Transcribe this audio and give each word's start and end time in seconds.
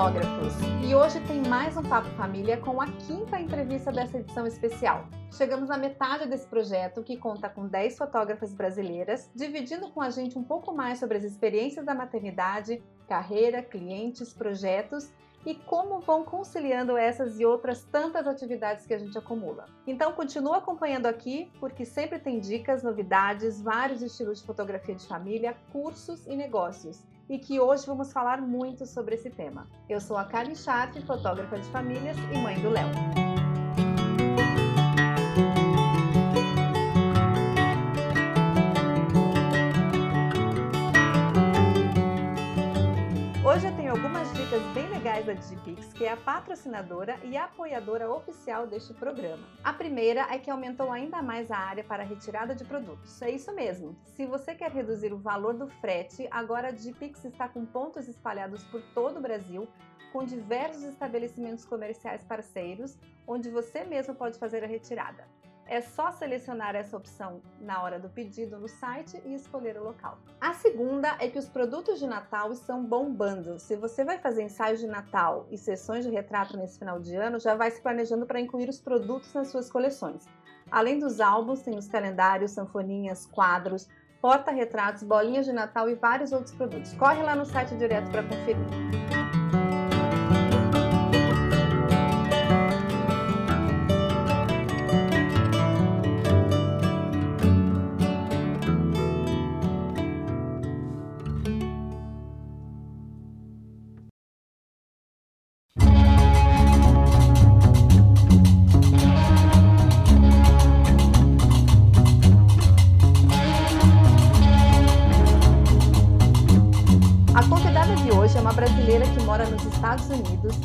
fotógrafos! 0.00 0.54
E 0.88 0.94
hoje 0.94 1.20
tem 1.26 1.42
mais 1.42 1.76
um 1.76 1.82
Papo 1.82 2.08
Família 2.16 2.56
com 2.56 2.80
a 2.80 2.86
quinta 2.86 3.38
entrevista 3.38 3.92
dessa 3.92 4.16
edição 4.16 4.46
especial. 4.46 5.06
Chegamos 5.30 5.68
na 5.68 5.76
metade 5.76 6.26
desse 6.26 6.46
projeto, 6.46 7.02
que 7.02 7.18
conta 7.18 7.50
com 7.50 7.66
10 7.66 7.98
fotógrafas 7.98 8.54
brasileiras, 8.54 9.30
dividindo 9.34 9.90
com 9.90 10.00
a 10.00 10.08
gente 10.08 10.38
um 10.38 10.42
pouco 10.42 10.72
mais 10.72 10.98
sobre 10.98 11.18
as 11.18 11.22
experiências 11.22 11.84
da 11.84 11.94
maternidade, 11.94 12.82
carreira, 13.06 13.62
clientes, 13.62 14.32
projetos 14.32 15.12
e 15.44 15.54
como 15.54 16.00
vão 16.00 16.24
conciliando 16.24 16.96
essas 16.96 17.38
e 17.38 17.44
outras 17.44 17.84
tantas 17.84 18.26
atividades 18.26 18.86
que 18.86 18.94
a 18.94 18.98
gente 18.98 19.18
acumula. 19.18 19.66
Então 19.86 20.12
continua 20.12 20.58
acompanhando 20.58 21.06
aqui, 21.06 21.52
porque 21.60 21.84
sempre 21.84 22.18
tem 22.18 22.40
dicas, 22.40 22.82
novidades, 22.82 23.60
vários 23.60 24.00
estilos 24.00 24.40
de 24.40 24.46
fotografia 24.46 24.94
de 24.94 25.06
família, 25.06 25.54
cursos 25.70 26.26
e 26.26 26.34
negócios 26.34 27.09
e 27.30 27.38
que 27.38 27.60
hoje 27.60 27.86
vamos 27.86 28.12
falar 28.12 28.42
muito 28.42 28.84
sobre 28.84 29.14
esse 29.14 29.30
tema. 29.30 29.68
Eu 29.88 30.00
sou 30.00 30.16
a 30.16 30.24
Kali 30.24 30.56
Chat, 30.56 31.00
fotógrafa 31.06 31.56
de 31.60 31.68
famílias 31.70 32.16
e 32.34 32.38
mãe 32.38 32.60
do 32.60 32.68
Léo. 32.68 32.88
Da 45.22 45.32
Digipix, 45.32 45.92
que 45.92 46.04
é 46.04 46.12
a 46.12 46.16
patrocinadora 46.16 47.18
e 47.24 47.36
apoiadora 47.36 48.10
oficial 48.10 48.66
deste 48.66 48.94
programa. 48.94 49.46
A 49.62 49.72
primeira 49.72 50.22
é 50.30 50.38
que 50.38 50.50
aumentou 50.50 50.90
ainda 50.90 51.22
mais 51.22 51.50
a 51.50 51.56
área 51.56 51.84
para 51.84 52.02
a 52.02 52.06
retirada 52.06 52.54
de 52.54 52.64
produtos. 52.64 53.20
É 53.22 53.30
isso 53.30 53.52
mesmo. 53.54 53.96
Se 54.04 54.26
você 54.26 54.54
quer 54.54 54.70
reduzir 54.70 55.12
o 55.12 55.18
valor 55.18 55.54
do 55.54 55.68
frete, 55.68 56.26
agora 56.30 56.68
a 56.68 56.70
Digipix 56.70 57.24
está 57.24 57.48
com 57.48 57.66
pontos 57.66 58.08
espalhados 58.08 58.64
por 58.64 58.82
todo 58.94 59.18
o 59.18 59.22
Brasil, 59.22 59.68
com 60.12 60.24
diversos 60.24 60.82
estabelecimentos 60.82 61.64
comerciais 61.64 62.24
parceiros, 62.24 62.98
onde 63.26 63.48
você 63.48 63.84
mesmo 63.84 64.14
pode 64.14 64.38
fazer 64.38 64.64
a 64.64 64.66
retirada. 64.66 65.24
É 65.70 65.80
só 65.80 66.10
selecionar 66.10 66.74
essa 66.74 66.96
opção 66.96 67.40
na 67.60 67.80
hora 67.80 67.96
do 67.96 68.08
pedido 68.08 68.58
no 68.58 68.66
site 68.66 69.22
e 69.24 69.36
escolher 69.36 69.78
o 69.78 69.84
local. 69.84 70.18
A 70.40 70.52
segunda 70.52 71.14
é 71.20 71.28
que 71.28 71.38
os 71.38 71.48
produtos 71.48 72.00
de 72.00 72.08
Natal 72.08 72.50
estão 72.50 72.84
bombando. 72.84 73.56
Se 73.60 73.76
você 73.76 74.04
vai 74.04 74.18
fazer 74.18 74.42
ensaios 74.42 74.80
de 74.80 74.88
Natal 74.88 75.46
e 75.48 75.56
sessões 75.56 76.04
de 76.04 76.10
retrato 76.10 76.56
nesse 76.56 76.76
final 76.76 76.98
de 76.98 77.14
ano, 77.14 77.38
já 77.38 77.54
vai 77.54 77.70
se 77.70 77.80
planejando 77.80 78.26
para 78.26 78.40
incluir 78.40 78.68
os 78.68 78.80
produtos 78.80 79.32
nas 79.32 79.46
suas 79.46 79.70
coleções. 79.70 80.26
Além 80.72 80.98
dos 80.98 81.20
álbuns, 81.20 81.62
tem 81.62 81.78
os 81.78 81.86
calendários, 81.86 82.50
sanfoninhas, 82.50 83.24
quadros, 83.26 83.88
porta-retratos, 84.20 85.04
bolinhas 85.04 85.46
de 85.46 85.52
Natal 85.52 85.88
e 85.88 85.94
vários 85.94 86.32
outros 86.32 86.52
produtos. 86.52 86.92
Corre 86.94 87.22
lá 87.22 87.36
no 87.36 87.46
site 87.46 87.76
direto 87.76 88.10
para 88.10 88.24
conferir. 88.24 89.39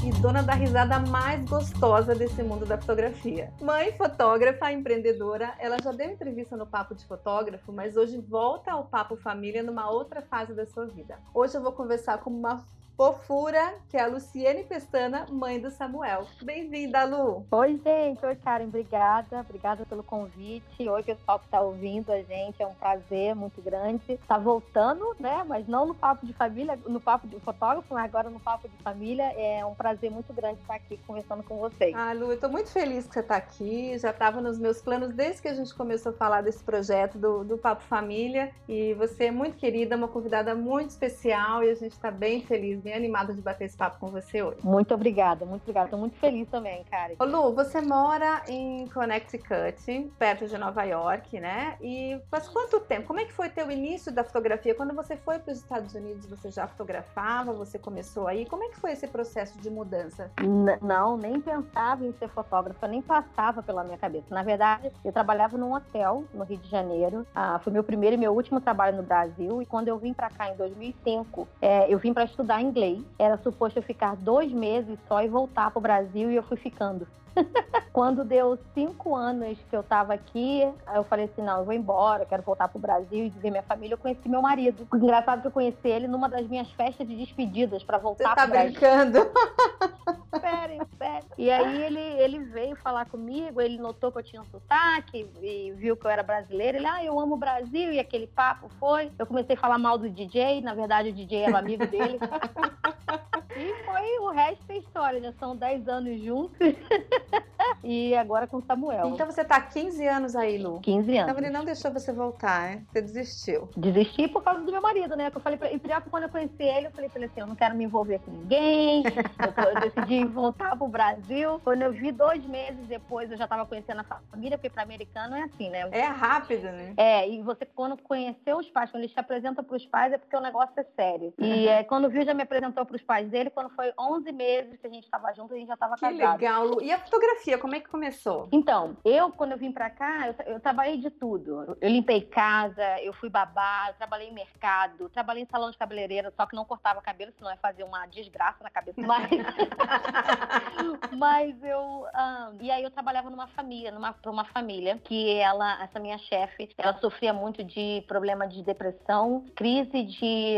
E 0.03 0.11
dona 0.19 0.41
da 0.41 0.53
risada 0.53 0.97
mais 0.99 1.47
gostosa 1.47 2.15
desse 2.15 2.41
mundo 2.41 2.65
da 2.65 2.75
fotografia. 2.75 3.53
Mãe 3.61 3.91
fotógrafa, 3.91 4.71
empreendedora, 4.71 5.53
ela 5.59 5.77
já 5.79 5.91
deu 5.91 6.09
entrevista 6.09 6.57
no 6.57 6.65
Papo 6.65 6.95
de 6.95 7.05
Fotógrafo, 7.05 7.71
mas 7.71 7.95
hoje 7.95 8.17
volta 8.17 8.71
ao 8.71 8.85
Papo 8.85 9.15
Família 9.15 9.61
numa 9.61 9.87
outra 9.91 10.23
fase 10.23 10.55
da 10.55 10.65
sua 10.65 10.87
vida. 10.87 11.19
Hoje 11.31 11.55
eu 11.55 11.61
vou 11.61 11.71
conversar 11.71 12.17
com 12.17 12.31
uma 12.31 12.65
fofura, 12.95 13.75
que 13.89 13.97
é 13.97 14.01
a 14.01 14.07
Luciene 14.07 14.63
Pestana, 14.63 15.25
mãe 15.29 15.59
do 15.59 15.69
Samuel. 15.69 16.25
Bem-vinda, 16.41 17.03
Lu! 17.03 17.45
Oi, 17.51 17.79
gente! 17.83 18.25
Oi, 18.25 18.35
Karen, 18.37 18.65
obrigada. 18.65 19.41
Obrigada 19.41 19.85
pelo 19.85 20.01
convite. 20.01 20.87
Oi, 20.87 21.03
pessoal 21.03 21.39
que 21.39 21.45
está 21.45 21.59
ouvindo 21.59 22.09
a 22.11 22.21
gente. 22.21 22.61
É 22.63 22.65
um 22.65 22.73
prazer 22.73 23.35
muito 23.35 23.61
grande. 23.61 24.13
Está 24.13 24.37
voltando, 24.37 25.13
né? 25.19 25.43
Mas 25.45 25.67
não 25.67 25.85
no 25.85 25.93
papo 25.93 26.25
de 26.25 26.31
família, 26.33 26.79
no 26.87 27.01
papo 27.01 27.27
de 27.27 27.37
fotógrafo, 27.41 27.93
mas 27.93 28.05
agora 28.05 28.29
no 28.29 28.39
papo 28.39 28.69
de 28.69 28.77
família. 28.81 29.25
É 29.35 29.65
um 29.65 29.75
prazer 29.75 30.09
muito 30.09 30.31
grande 30.31 30.61
estar 30.61 30.75
aqui 30.75 30.97
conversando 31.05 31.43
com 31.43 31.57
vocês. 31.57 31.93
Ah, 31.93 32.13
Lu, 32.13 32.27
eu 32.27 32.35
estou 32.35 32.49
muito 32.49 32.71
feliz 32.71 33.05
que 33.05 33.13
você 33.13 33.19
está 33.19 33.35
aqui. 33.35 33.97
Já 33.97 34.11
estava 34.11 34.39
nos 34.39 34.57
meus 34.57 34.81
planos 34.81 35.13
desde 35.13 35.41
que 35.41 35.49
a 35.49 35.53
gente 35.53 35.75
começou 35.75 36.13
a 36.13 36.15
falar 36.15 36.41
desse 36.41 36.63
projeto 36.63 37.17
do, 37.17 37.43
do 37.43 37.57
Papo 37.57 37.83
Família. 37.83 38.53
E 38.69 38.93
você 38.93 39.25
é 39.25 39.31
muito 39.31 39.57
querida, 39.57 39.97
uma 39.97 40.07
convidada 40.07 40.55
muito 40.55 40.91
especial 40.91 41.61
e 41.61 41.69
a 41.69 41.75
gente 41.75 41.91
está 41.91 42.09
bem 42.09 42.41
feliz 42.41 42.84
bem 42.85 42.93
animada 42.93 43.33
de 43.33 43.41
bater 43.41 43.65
esse 43.65 43.75
papo 43.75 43.99
com 43.99 44.11
você 44.11 44.43
hoje. 44.43 44.59
Muito 44.63 44.93
obrigada, 44.93 45.43
muito 45.43 45.63
obrigada. 45.63 45.89
Tô 45.89 45.97
muito 45.97 46.15
feliz 46.17 46.47
também, 46.49 46.83
cara. 46.83 47.15
Ô 47.17 47.25
Lu, 47.25 47.51
você 47.51 47.81
mora 47.81 48.43
em 48.47 48.87
Connecticut, 48.89 50.11
perto 50.19 50.45
de 50.45 50.55
Nova 50.55 50.83
York, 50.83 51.39
né? 51.39 51.77
E 51.81 52.21
faz 52.29 52.47
quanto 52.47 52.79
tempo? 52.79 53.07
Como 53.07 53.19
é 53.19 53.25
que 53.25 53.33
foi 53.33 53.49
teu 53.49 53.71
início 53.71 54.11
da 54.13 54.23
fotografia? 54.23 54.75
Quando 54.75 54.93
você 54.93 55.17
foi 55.17 55.39
para 55.39 55.51
os 55.51 55.57
Estados 55.57 55.95
Unidos, 55.95 56.27
você 56.27 56.51
já 56.51 56.67
fotografava? 56.67 57.53
Você 57.53 57.79
começou 57.79 58.27
aí? 58.27 58.45
Como 58.45 58.63
é 58.63 58.69
que 58.69 58.77
foi 58.77 58.91
esse 58.91 59.07
processo 59.07 59.59
de 59.59 59.69
mudança? 59.69 60.31
N 60.39 60.77
não, 60.79 61.17
nem 61.17 61.41
pensava 61.41 62.05
em 62.05 62.13
ser 62.13 62.29
fotógrafa, 62.29 62.87
nem 62.87 63.01
passava 63.01 63.63
pela 63.63 63.83
minha 63.83 63.97
cabeça. 63.97 64.27
Na 64.29 64.43
verdade, 64.43 64.91
eu 65.03 65.11
trabalhava 65.11 65.57
num 65.57 65.73
hotel 65.73 66.25
no 66.31 66.43
Rio 66.43 66.59
de 66.59 66.69
Janeiro. 66.69 67.25
Ah, 67.33 67.59
foi 67.63 67.73
meu 67.73 67.83
primeiro 67.83 68.15
e 68.15 68.19
meu 68.19 68.33
último 68.33 68.61
trabalho 68.61 68.97
no 68.97 69.03
Brasil. 69.03 69.59
E 69.59 69.65
quando 69.65 69.87
eu 69.87 69.97
vim 69.97 70.13
para 70.13 70.29
cá 70.29 70.51
em 70.51 70.55
2005, 70.55 71.47
é, 71.59 71.91
eu 71.91 71.97
vim 71.97 72.13
para 72.13 72.25
estudar 72.25 72.61
inglês 72.61 72.74
inglês. 72.75 73.03
Era 73.17 73.37
suposto 73.37 73.79
eu 73.79 73.83
ficar 73.83 74.15
dois 74.17 74.51
meses 74.51 74.99
só 75.07 75.23
e 75.23 75.29
voltar 75.29 75.71
para 75.71 75.79
o 75.79 75.81
Brasil 75.81 76.29
e 76.29 76.35
eu 76.35 76.43
fui 76.43 76.57
ficando. 76.57 77.07
Quando 77.91 78.25
deu 78.25 78.57
cinco 78.73 79.15
anos 79.15 79.57
que 79.69 79.75
eu 79.75 79.81
estava 79.81 80.13
aqui, 80.13 80.69
eu 80.93 81.03
falei 81.05 81.25
assim: 81.25 81.41
não, 81.41 81.59
eu 81.59 81.65
vou 81.65 81.73
embora, 81.73 82.23
eu 82.23 82.27
quero 82.27 82.43
voltar 82.43 82.67
pro 82.67 82.79
Brasil 82.79 83.25
e 83.25 83.29
ver 83.29 83.51
minha 83.51 83.63
família. 83.63 83.93
Eu 83.93 83.97
conheci 83.97 84.27
meu 84.27 84.41
marido. 84.41 84.87
Engraçado 84.93 85.41
que 85.41 85.47
eu 85.47 85.51
conheci 85.51 85.87
ele 85.87 86.07
numa 86.07 86.27
das 86.27 86.47
minhas 86.47 86.69
festas 86.71 87.07
de 87.07 87.15
despedidas 87.15 87.83
para 87.83 87.97
voltar 87.97 88.29
Você 88.29 88.35
tá 88.35 88.47
pro 88.47 88.59
brincando? 88.59 89.19
sério, 90.39 90.87
sério. 90.97 91.27
E 91.37 91.51
aí 91.51 91.83
ele, 91.83 91.99
ele 91.99 92.39
veio 92.39 92.75
falar 92.75 93.05
comigo, 93.05 93.61
ele 93.61 93.77
notou 93.77 94.11
que 94.11 94.19
eu 94.19 94.23
tinha 94.23 94.41
um 94.41 94.45
sotaque 94.45 95.29
e 95.41 95.71
viu 95.73 95.95
que 95.95 96.05
eu 96.05 96.11
era 96.11 96.23
brasileira. 96.23 96.77
Ele, 96.77 96.87
ah, 96.87 97.03
eu 97.03 97.19
amo 97.19 97.35
o 97.35 97.39
Brasil, 97.39 97.91
e 97.91 97.99
aquele 97.99 98.27
papo 98.27 98.69
foi. 98.79 99.11
Eu 99.17 99.25
comecei 99.25 99.55
a 99.55 99.59
falar 99.59 99.77
mal 99.77 99.97
do 99.97 100.09
DJ, 100.09 100.61
na 100.61 100.73
verdade 100.73 101.09
o 101.09 101.13
DJ 101.13 101.43
era 101.43 101.57
amigo 101.57 101.85
dele. 101.87 102.19
e 103.55 103.85
foi 103.85 104.19
o 104.19 104.29
resto 104.31 104.64
história, 104.95 105.19
já 105.19 105.33
são 105.33 105.57
10 105.57 105.89
anos 105.89 106.21
juntos. 106.21 106.57
e 107.83 108.15
agora 108.15 108.47
com 108.47 108.61
Samuel. 108.61 109.09
Então 109.09 109.25
você 109.25 109.43
tá 109.43 109.59
15 109.59 110.07
anos 110.07 110.35
aí, 110.37 110.57
Lu? 110.57 110.79
15 110.79 111.17
anos. 111.17 111.31
Então 111.31 111.43
ele 111.43 111.53
não 111.53 111.65
deixou 111.65 111.91
você 111.91 112.13
voltar, 112.13 112.61
né? 112.61 112.83
Você 112.87 113.01
desistiu. 113.01 113.69
Desisti 113.75 114.29
por 114.29 114.41
causa 114.41 114.61
do 114.61 114.71
meu 114.71 114.81
marido, 114.81 115.17
né? 115.17 115.29
Que 115.29 115.35
eu 115.35 115.41
falei 115.41 115.57
pra... 115.57 115.69
E 115.69 115.77
pior 115.77 116.01
que 116.01 116.09
quando 116.09 116.23
eu 116.23 116.29
conheci 116.29 116.63
ele, 116.63 116.87
eu 116.87 116.91
falei 116.91 117.09
pra 117.09 117.19
ele 117.19 117.25
assim, 117.25 117.41
eu 117.41 117.47
não 117.47 117.55
quero 117.55 117.75
me 117.75 117.83
envolver 117.83 118.19
com 118.19 118.31
ninguém. 118.31 119.03
eu, 119.03 119.81
decidi 119.81 120.23
voltar 120.25 120.77
pro 120.77 120.87
Brasil. 120.87 121.59
Quando 121.61 121.81
eu 121.81 121.91
vi 121.91 122.13
dois 122.13 122.45
meses 122.45 122.87
depois, 122.87 123.29
eu 123.29 123.37
já 123.37 123.47
tava 123.47 123.65
conhecendo 123.65 123.99
a 123.99 124.21
família, 124.31 124.57
porque 124.57 124.69
pra 124.69 124.83
americano 124.83 125.35
é 125.35 125.43
assim, 125.43 125.69
né? 125.69 125.89
É 125.91 126.03
rápido, 126.03 126.63
né? 126.63 126.93
É, 126.95 127.29
e 127.29 127.41
você 127.41 127.65
quando 127.65 128.01
conheceu 128.01 128.59
os 128.59 128.69
pais, 128.69 128.89
quando 128.89 129.03
eles 129.03 129.11
te 129.11 129.19
apresentam 129.19 129.63
pros 129.63 129.85
pais, 129.85 130.13
é 130.13 130.17
porque 130.17 130.37
o 130.37 130.41
negócio 130.41 130.73
é 130.77 130.85
sério. 130.95 131.33
E 131.37 131.67
é, 131.67 131.83
quando 131.83 132.09
viu, 132.09 132.23
já 132.23 132.33
me 132.33 132.43
apresentou 132.43 132.85
pros 132.85 133.01
pais 133.01 133.29
dele, 133.29 133.49
quando 133.49 133.69
foi 133.71 133.91
11 133.99 134.31
meses 134.31 134.84
que 134.85 134.91
a 134.91 134.93
gente 134.93 135.09
tava 135.09 135.33
junto, 135.33 135.53
a 135.53 135.57
gente 135.57 135.67
já 135.67 135.77
tava 135.77 135.95
que 135.95 136.01
casado. 136.01 136.17
Que 136.17 136.45
legal, 136.45 136.65
Lu. 136.65 136.81
E 136.81 136.91
a 136.91 136.99
fotografia, 136.99 137.57
como 137.57 137.75
é 137.75 137.79
que 137.79 137.89
começou? 137.89 138.47
Então, 138.51 138.95
eu, 139.03 139.31
quando 139.31 139.53
eu 139.53 139.57
vim 139.57 139.71
pra 139.71 139.89
cá, 139.89 140.27
eu, 140.27 140.53
eu 140.53 140.59
trabalhei 140.59 140.97
de 140.97 141.09
tudo. 141.09 141.77
Eu 141.81 141.89
limpei 141.89 142.21
casa, 142.21 143.01
eu 143.01 143.13
fui 143.13 143.29
babá, 143.29 143.87
eu 143.89 143.93
trabalhei 143.95 144.29
em 144.29 144.33
mercado, 144.33 145.09
trabalhei 145.09 145.43
em 145.43 145.47
salão 145.47 145.71
de 145.71 145.77
cabeleireira, 145.77 146.31
só 146.35 146.45
que 146.45 146.55
não 146.55 146.65
cortava 146.65 147.01
cabelo, 147.01 147.31
senão 147.37 147.51
ia 147.51 147.57
fazer 147.57 147.83
uma 147.83 148.05
desgraça 148.05 148.63
na 148.63 148.69
cabeça. 148.69 149.01
Mas, 149.05 149.29
mas 151.17 151.63
eu. 151.63 151.79
Um, 151.79 152.61
e 152.61 152.71
aí 152.71 152.83
eu 152.83 152.91
trabalhava 152.91 153.29
numa 153.29 153.47
família, 153.47 153.91
numa, 153.91 154.13
pra 154.13 154.31
uma 154.31 154.45
família, 154.45 154.99
que 155.03 155.37
ela, 155.37 155.83
essa 155.83 155.99
minha 155.99 156.17
chefe, 156.17 156.69
ela 156.77 156.93
sofria 156.99 157.33
muito 157.33 157.63
de 157.63 158.03
problema 158.07 158.47
de 158.47 158.63
depressão, 158.63 159.45
crise 159.55 160.03
de 160.03 160.57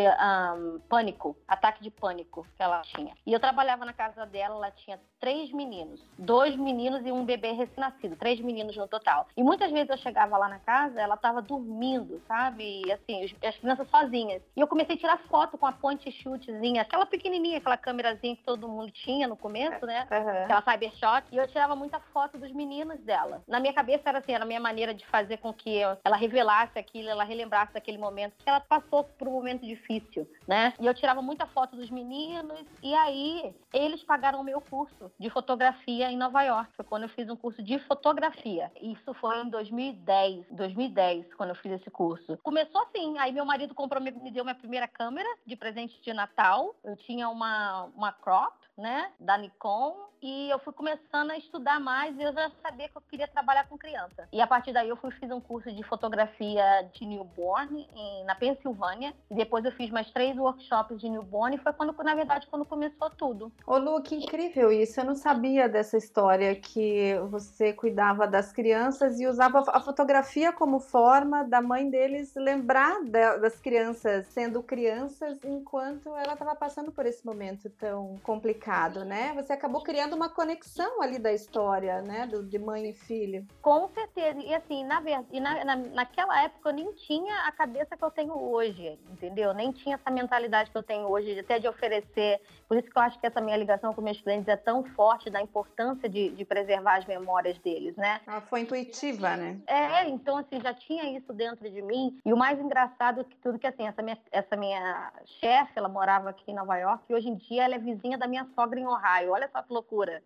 um, 0.56 0.80
pânico, 0.88 1.38
ataque 1.48 1.84
de 1.84 1.92
pânico, 1.92 2.46
que 2.56 2.64
ela 2.64 2.82
tinha. 2.82 3.14
E 3.26 3.34
eu 3.34 3.40
trabalhava 3.40 3.86
na 3.86 3.94
casa 3.94 4.17
dela, 4.26 4.56
ela 4.56 4.72
tinha 4.72 5.00
três 5.20 5.52
meninos, 5.52 6.02
dois 6.18 6.56
meninos 6.56 7.06
e 7.06 7.12
um 7.12 7.26
bebê 7.26 7.52
recém-nascido, 7.52 8.16
três 8.16 8.40
meninos 8.40 8.76
no 8.76 8.88
total. 8.88 9.28
E 9.36 9.44
muitas 9.44 9.72
vezes 9.72 9.90
eu 9.90 9.98
chegava 9.98 10.38
lá 10.38 10.48
na 10.48 10.60
casa, 10.60 11.00
ela 11.00 11.16
estava 11.16 11.42
dormindo, 11.42 12.22
sabe? 12.28 12.84
E 12.86 12.92
assim, 12.92 13.30
as 13.44 13.58
crianças 13.58 13.90
sozinhas. 13.90 14.42
E 14.56 14.60
eu 14.60 14.68
comecei 14.68 14.96
a 14.96 15.00
tirar 15.00 15.18
foto 15.28 15.58
com 15.58 15.66
a 15.66 15.72
point 15.72 16.12
shootzinha, 16.12 16.82
aquela 16.82 17.06
pequenininha, 17.06 17.58
aquela 17.58 17.78
câmerazinha 17.78 18.36
que 18.36 18.44
todo 18.44 18.68
mundo 18.68 18.92
tinha 18.92 19.28
no 19.28 19.36
começo, 19.36 19.86
né? 19.86 20.08
Uhum. 20.12 20.44
Aquela 20.44 20.62
cybershot. 20.62 21.28
E 21.32 21.38
eu 21.38 21.48
tirava 21.48 21.76
muita 21.76 22.00
foto 22.14 22.38
dos 22.38 22.52
meninos 22.52 23.00
dela. 23.02 23.44
Na 23.48 23.60
minha 23.60 23.74
cabeça 23.74 24.10
era 24.10 24.20
assim, 24.20 24.34
era 24.34 24.44
a 24.44 24.48
minha 24.48 24.60
maneira 24.60 24.94
de 24.94 25.06
fazer 25.08 25.38
com 25.38 25.54
que 25.54 25.80
ela 26.04 26.16
revelasse 26.16 26.78
aquilo, 26.78 27.10
ela 27.10 27.24
relembrasse 27.24 27.74
daquele 27.74 27.98
momento, 27.98 28.34
que 28.38 28.50
ela 28.50 28.60
passou 28.60 29.04
por 29.04 29.28
um 29.28 29.32
momento 29.32 29.66
difícil, 29.66 30.28
né? 30.48 30.74
E 30.80 30.86
eu 30.86 30.94
tirava 30.94 31.22
muita 31.22 31.46
foto 31.48 31.76
dos 31.76 31.90
meninos, 31.90 32.66
e 32.82 32.94
aí 32.96 33.54
eles 33.74 34.02
pagaram 34.08 34.40
o 34.40 34.44
meu 34.44 34.62
curso 34.62 35.12
de 35.20 35.30
fotografia 35.30 36.10
em 36.10 36.18
Nova 36.18 36.42
York. 36.42 36.72
Foi 36.76 36.86
quando 36.86 37.04
eu 37.04 37.10
fiz 37.10 37.30
um 37.30 37.36
curso 37.36 37.62
de 37.62 37.78
fotografia. 37.80 38.72
Isso 38.82 39.14
foi 39.16 39.42
em 39.42 39.50
2010, 39.50 40.48
2010, 40.52 41.34
quando 41.36 41.50
eu 41.50 41.56
fiz 41.56 41.74
esse 41.74 41.92
curso. 41.92 42.38
Começou 42.42 42.82
assim, 42.84 43.18
aí 43.20 43.32
meu 43.34 43.46
marido 43.46 43.76
comprou, 43.76 44.02
me 44.02 44.32
deu 44.32 44.46
minha 44.46 44.56
primeira 44.56 44.88
câmera 44.88 45.28
de 45.46 45.56
presente 45.56 46.02
de 46.02 46.14
Natal. 46.14 46.74
Eu 46.84 46.96
tinha 46.96 47.28
uma, 47.30 47.84
uma 47.96 48.14
crop, 48.14 48.56
né, 48.78 49.12
da 49.20 49.38
Nikon, 49.38 49.96
e 50.22 50.50
eu 50.50 50.60
fui 50.60 50.74
começando 50.74 51.32
a 51.32 51.38
estudar 51.38 51.80
mais 51.80 52.18
e 52.18 52.22
eu 52.22 52.34
já 52.34 52.52
sabia 52.62 52.90
que 52.90 52.98
eu 52.98 53.02
queria 53.10 53.28
trabalhar 53.28 53.68
com 53.68 53.78
criança. 53.78 54.28
E 54.32 54.42
a 54.42 54.48
partir 54.48 54.74
daí 54.74 54.90
eu 54.90 54.96
fui 54.96 55.12
fiz 55.12 55.30
um 55.32 55.40
curso 55.40 55.72
de 55.72 55.84
fotografia 55.84 56.90
de 56.94 57.06
newborn 57.06 57.88
em, 57.96 58.24
na 58.26 58.36
Pensilvânia 58.36 59.14
e 59.30 59.36
depois 59.36 59.64
eu 59.66 59.72
fiz 59.72 59.90
mais 59.90 60.10
três 60.12 60.38
workshops 60.38 61.00
de 61.00 61.10
newborn 61.10 61.56
e 61.56 61.60
foi 61.60 61.74
quando, 61.74 61.94
na 62.04 62.16
verdade, 62.16 62.48
quando 62.48 62.66
começou 62.66 63.10
tudo. 63.12 63.52
Ô 63.66 63.78
Lu, 63.78 64.02
que 64.02 64.16
incrível 64.16 64.72
isso. 64.72 65.00
Eu 65.00 65.06
não 65.06 65.16
sabia 65.16 65.70
dessa 65.70 65.98
história 65.98 66.56
que 66.56 67.16
você 67.30 67.74
cuidava 67.74 68.28
das 68.28 68.52
crianças 68.52 69.20
e 69.20 69.28
usava 69.28 69.64
a 69.68 69.80
fotografia 69.80 70.52
como 70.52 70.80
forma 70.80 71.44
da 71.44 71.62
mãe 71.62 71.90
deles 71.90 72.34
lembrar 72.36 73.04
das 73.40 73.60
crianças 73.60 74.28
sendo 74.28 74.64
crianças 74.64 75.44
enquanto 75.44 76.10
ela 76.16 76.34
estava 76.34 76.56
passando 76.56 76.92
por 76.92 77.06
esse 77.06 77.26
momento 77.26 77.70
tão 77.72 78.18
complicado, 78.24 78.67
né? 79.06 79.34
Você 79.36 79.54
acabou 79.54 79.82
criando 79.82 80.14
uma 80.14 80.30
conexão 80.30 81.02
ali 81.02 81.18
da 81.18 81.32
história, 81.32 82.02
né? 82.02 82.28
Do, 82.28 82.44
de 82.44 82.60
mãe 82.60 82.90
e 82.90 82.94
filho. 82.94 83.48
Com 83.62 83.88
certeza. 83.90 84.40
E 84.42 84.54
assim, 84.54 84.84
na 84.84 85.00
verdade, 85.00 85.40
na, 85.40 85.64
na, 85.64 85.76
naquela 85.76 86.44
época 86.44 86.70
eu 86.70 86.74
nem 86.74 86.92
tinha 86.94 87.48
a 87.48 87.52
cabeça 87.52 87.96
que 87.96 88.04
eu 88.04 88.12
tenho 88.12 88.38
hoje, 88.38 89.00
entendeu? 89.12 89.54
Nem 89.54 89.72
tinha 89.72 89.96
essa 89.96 90.12
mentalidade 90.12 90.70
que 90.70 90.78
eu 90.78 90.84
tenho 90.84 91.08
hoje, 91.08 91.40
até 91.40 91.60
de 91.60 91.68
oferecer. 91.68 92.42
Por 92.68 92.78
isso 92.78 92.90
que 92.90 92.98
eu 92.98 93.02
acho 93.02 93.20
que 93.20 93.26
essa 93.26 93.40
minha 93.40 93.56
ligação 93.56 93.94
com 93.94 94.02
meus 94.02 94.20
clientes 94.22 94.48
é 94.50 94.58
tão 94.58 94.84
forte 94.84 95.30
da 95.30 95.42
importância 95.42 96.10
de, 96.10 96.30
de 96.30 96.44
preservar 96.44 96.98
as 96.98 97.06
memórias 97.06 97.58
deles, 97.60 97.96
né? 97.96 98.20
Ela 98.28 98.42
foi 98.42 98.62
intuitiva, 98.62 99.38
né? 99.38 99.60
É, 99.66 100.10
então 100.10 100.38
assim, 100.38 100.60
já 100.62 100.74
tinha 100.74 101.18
isso 101.18 101.32
dentro 101.32 101.70
de 101.70 101.82
mim. 101.82 102.20
E 102.26 102.34
o 102.34 102.38
mais 102.38 102.60
engraçado 102.60 103.24
que 103.24 103.38
tudo 103.38 103.58
que 103.58 103.68
assim, 103.68 103.88
essa 103.88 104.02
minha, 104.02 104.18
essa 104.32 104.56
minha 104.58 105.14
chefe, 105.40 105.72
ela 105.76 105.88
morava 105.88 106.30
aqui 106.30 106.52
em 106.52 106.56
Nova 106.56 106.78
York 106.78 107.04
e 107.10 107.14
hoje 107.14 107.30
em 107.30 107.36
dia 107.36 107.64
ela 107.64 107.76
é 107.76 107.80
vizinha 107.80 108.18
da 108.18 108.28
minha 108.28 108.46
sogra 108.58 108.80
em 108.80 108.88
Ohio. 108.88 109.32
Olha 109.32 109.48
só 109.48 109.62
que 109.62 109.72
loucura. 109.72 110.24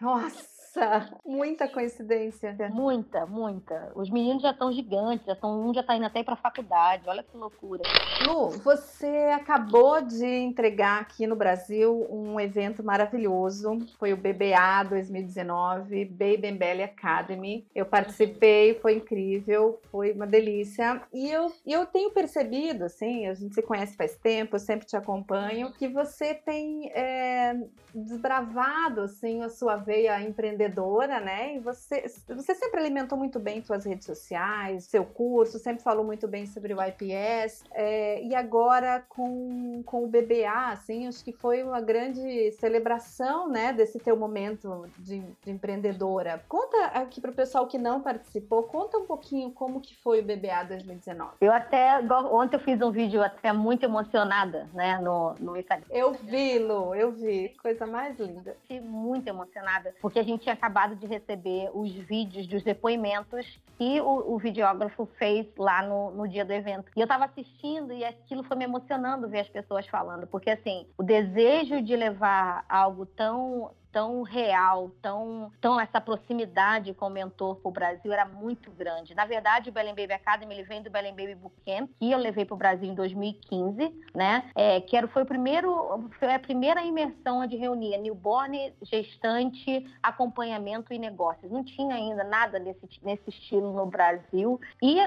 Nossa! 0.00 0.51
Nossa, 0.74 1.10
muita 1.24 1.68
coincidência. 1.68 2.56
Muita, 2.70 3.26
muita. 3.26 3.92
Os 3.94 4.08
meninos 4.08 4.42
já 4.42 4.52
estão 4.52 4.72
gigantes, 4.72 5.26
já 5.26 5.34
estão, 5.34 5.68
um 5.68 5.74
já 5.74 5.82
está 5.82 5.94
indo 5.94 6.06
até 6.06 6.22
para 6.22 6.32
a 6.32 6.36
faculdade. 6.36 7.04
Olha 7.06 7.22
que 7.22 7.36
loucura. 7.36 7.82
Lu, 8.26 8.48
você 8.50 9.30
acabou 9.34 10.00
de 10.00 10.24
entregar 10.24 11.02
aqui 11.02 11.26
no 11.26 11.36
Brasil 11.36 12.06
um 12.10 12.40
evento 12.40 12.82
maravilhoso. 12.82 13.80
Foi 13.98 14.14
o 14.14 14.16
BBA 14.16 14.84
2019, 14.88 16.06
Baby 16.06 16.48
and 16.48 16.56
Belly 16.56 16.82
Academy. 16.84 17.66
Eu 17.74 17.84
participei, 17.84 18.74
foi 18.80 18.94
incrível, 18.94 19.78
foi 19.90 20.12
uma 20.12 20.26
delícia. 20.26 21.02
E 21.12 21.30
eu, 21.30 21.52
eu 21.66 21.84
tenho 21.84 22.10
percebido, 22.12 22.84
assim, 22.84 23.26
a 23.26 23.34
gente 23.34 23.54
se 23.54 23.62
conhece 23.62 23.94
faz 23.94 24.16
tempo, 24.16 24.56
eu 24.56 24.60
sempre 24.60 24.86
te 24.86 24.96
acompanho, 24.96 25.72
que 25.72 25.86
você 25.86 26.34
tem 26.34 26.90
é, 26.94 27.54
desbravado, 27.94 29.02
assim, 29.02 29.42
a 29.42 29.50
sua 29.50 29.76
veia 29.76 30.20
empreendedora 30.22 30.61
empreendedora, 30.62 31.20
né? 31.20 31.56
E 31.56 31.58
você, 31.58 32.04
você 32.28 32.54
sempre 32.54 32.80
alimentou 32.80 33.18
muito 33.18 33.38
bem 33.38 33.62
suas 33.62 33.84
redes 33.84 34.06
sociais, 34.06 34.84
seu 34.84 35.04
curso, 35.04 35.58
sempre 35.58 35.82
falou 35.82 36.04
muito 36.04 36.28
bem 36.28 36.46
sobre 36.46 36.74
o 36.74 36.78
IPS. 36.82 37.64
É, 37.72 38.22
e 38.22 38.34
agora 38.34 39.04
com, 39.08 39.82
com 39.84 40.04
o 40.04 40.06
BBA, 40.06 40.70
assim, 40.70 41.06
acho 41.06 41.24
que 41.24 41.32
foi 41.32 41.62
uma 41.62 41.80
grande 41.80 42.52
celebração, 42.52 43.48
né? 43.48 43.72
Desse 43.72 43.98
teu 43.98 44.16
momento 44.16 44.88
de, 44.98 45.20
de 45.20 45.50
empreendedora. 45.50 46.42
Conta 46.48 46.76
aqui 46.86 47.20
para 47.20 47.30
o 47.30 47.34
pessoal 47.34 47.66
que 47.66 47.78
não 47.78 48.00
participou, 48.00 48.64
conta 48.64 48.98
um 48.98 49.06
pouquinho 49.06 49.50
como 49.50 49.80
que 49.80 49.96
foi 49.96 50.20
o 50.20 50.22
BBA 50.22 50.64
2019. 50.68 51.32
Eu 51.40 51.52
até, 51.52 51.98
ontem 52.30 52.56
eu 52.56 52.60
fiz 52.60 52.80
um 52.80 52.90
vídeo 52.90 53.22
até 53.22 53.52
muito 53.52 53.84
emocionada, 53.84 54.68
né? 54.74 54.98
No, 54.98 55.34
no 55.40 55.56
Instagram. 55.56 55.86
Eu 55.90 56.12
vi, 56.12 56.58
Lu, 56.58 56.94
eu 56.94 57.12
vi. 57.12 57.50
Coisa 57.60 57.86
mais 57.86 58.18
linda. 58.18 58.56
Fiquei 58.62 58.80
muito 58.80 59.26
emocionada, 59.26 59.94
porque 60.00 60.18
a 60.18 60.22
gente 60.22 60.51
tinha 60.52 60.54
acabado 60.54 60.94
de 60.96 61.06
receber 61.06 61.70
os 61.74 61.90
vídeos 61.92 62.46
dos 62.46 62.62
depoimentos 62.62 63.60
que 63.78 64.00
o, 64.00 64.34
o 64.34 64.38
videógrafo 64.38 65.06
fez 65.18 65.46
lá 65.56 65.82
no, 65.82 66.10
no 66.12 66.28
dia 66.28 66.44
do 66.44 66.52
evento. 66.52 66.90
E 66.96 67.00
eu 67.00 67.04
estava 67.04 67.24
assistindo 67.24 67.92
e 67.92 68.04
aquilo 68.04 68.44
foi 68.44 68.56
me 68.56 68.64
emocionando 68.64 69.28
ver 69.28 69.40
as 69.40 69.48
pessoas 69.48 69.86
falando, 69.86 70.26
porque 70.26 70.50
assim, 70.50 70.86
o 70.98 71.02
desejo 71.02 71.82
de 71.82 71.96
levar 71.96 72.64
algo 72.68 73.06
tão 73.06 73.70
tão 73.92 74.22
real, 74.22 74.90
tão, 75.02 75.52
tão 75.60 75.78
essa 75.78 76.00
proximidade 76.00 76.94
com 76.94 77.06
o 77.06 77.10
mentor 77.10 77.56
para 77.56 77.68
o 77.68 77.72
Brasil 77.72 78.12
era 78.12 78.24
muito 78.24 78.70
grande. 78.70 79.14
Na 79.14 79.26
verdade, 79.26 79.68
o 79.68 79.72
Belém 79.72 79.94
Baby 79.94 80.14
Academy 80.14 80.54
ele 80.54 80.64
vem 80.64 80.82
do 80.82 80.90
Belém 80.90 81.14
Baby 81.14 81.34
Bootcamp, 81.34 81.90
que 81.98 82.10
eu 82.10 82.18
levei 82.18 82.44
para 82.44 82.54
o 82.54 82.58
Brasil 82.58 82.88
em 82.88 82.94
2015, 82.94 83.94
né? 84.14 84.50
É, 84.54 84.80
que 84.80 84.96
era, 84.96 85.06
foi, 85.08 85.22
o 85.22 85.26
primeiro, 85.26 86.10
foi 86.18 86.34
a 86.34 86.38
primeira 86.38 86.82
imersão 86.82 87.40
onde 87.40 87.56
reunia 87.56 87.98
newborn, 87.98 88.72
gestante, 88.82 89.86
acompanhamento 90.02 90.92
e 90.92 90.98
negócios. 90.98 91.52
Não 91.52 91.62
tinha 91.62 91.94
ainda 91.94 92.24
nada 92.24 92.58
nesse, 92.58 92.88
nesse 93.02 93.28
estilo 93.28 93.72
no 93.72 93.86
Brasil. 93.86 94.58
E 94.80 94.98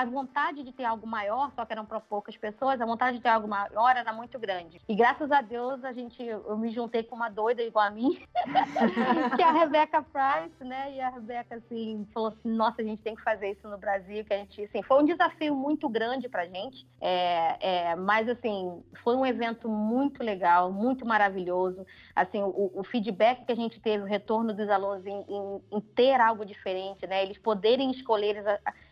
a 0.00 0.04
vontade 0.04 0.64
de 0.64 0.72
ter 0.72 0.82
algo 0.82 1.06
maior, 1.06 1.52
só 1.54 1.64
que 1.64 1.72
eram 1.72 1.86
para 1.86 2.00
poucas 2.00 2.36
pessoas, 2.36 2.80
a 2.80 2.84
vontade 2.86 3.18
de 3.18 3.22
ter 3.22 3.28
algo 3.28 3.46
maior 3.46 3.96
era 3.96 4.12
muito 4.12 4.40
grande. 4.40 4.80
E 4.88 4.94
graças 4.94 5.30
a 5.30 5.40
Deus 5.40 5.84
a 5.84 5.92
gente, 5.92 6.20
eu 6.20 6.58
me 6.58 6.70
juntei 6.70 7.04
com 7.04 7.14
uma 7.14 7.28
doida 7.28 7.62
igual 7.62 7.86
a 7.86 7.90
mim, 7.90 8.18
que 9.36 9.42
é 9.42 9.44
a 9.44 9.52
Rebecca 9.52 10.02
Price, 10.02 10.64
né? 10.64 10.96
E 10.96 11.00
a 11.00 11.10
Rebecca 11.10 11.54
assim 11.54 12.04
falou 12.12 12.30
assim, 12.30 12.48
nossa, 12.48 12.82
a 12.82 12.84
gente 12.84 13.02
tem 13.02 13.14
que 13.14 13.22
fazer 13.22 13.52
isso 13.52 13.68
no 13.68 13.78
Brasil, 13.78 14.24
que 14.24 14.34
a 14.34 14.38
gente, 14.38 14.64
assim, 14.64 14.82
foi 14.82 15.00
um 15.00 15.06
desafio 15.06 15.54
muito 15.54 15.88
grande 15.88 16.28
para 16.28 16.44
gente, 16.46 16.84
é, 17.00 17.90
é, 17.90 17.94
mas 17.94 18.28
assim 18.28 18.82
foi 19.04 19.14
um 19.14 19.24
evento 19.24 19.68
muito 19.68 20.24
legal, 20.24 20.72
muito 20.72 21.06
maravilhoso. 21.06 21.86
Assim, 22.16 22.42
o, 22.42 22.72
o 22.74 22.82
feedback 22.82 23.44
que 23.44 23.52
a 23.52 23.56
gente 23.56 23.80
teve, 23.80 24.02
o 24.02 24.06
retorno 24.06 24.52
dos 24.52 24.68
alunos 24.68 25.06
em, 25.06 25.24
em, 25.28 25.62
em 25.70 25.80
ter 25.80 26.20
algo 26.20 26.44
diferente, 26.44 27.06
né? 27.06 27.22
Eles 27.22 27.38
poderem 27.38 27.92
escolher 27.92 28.42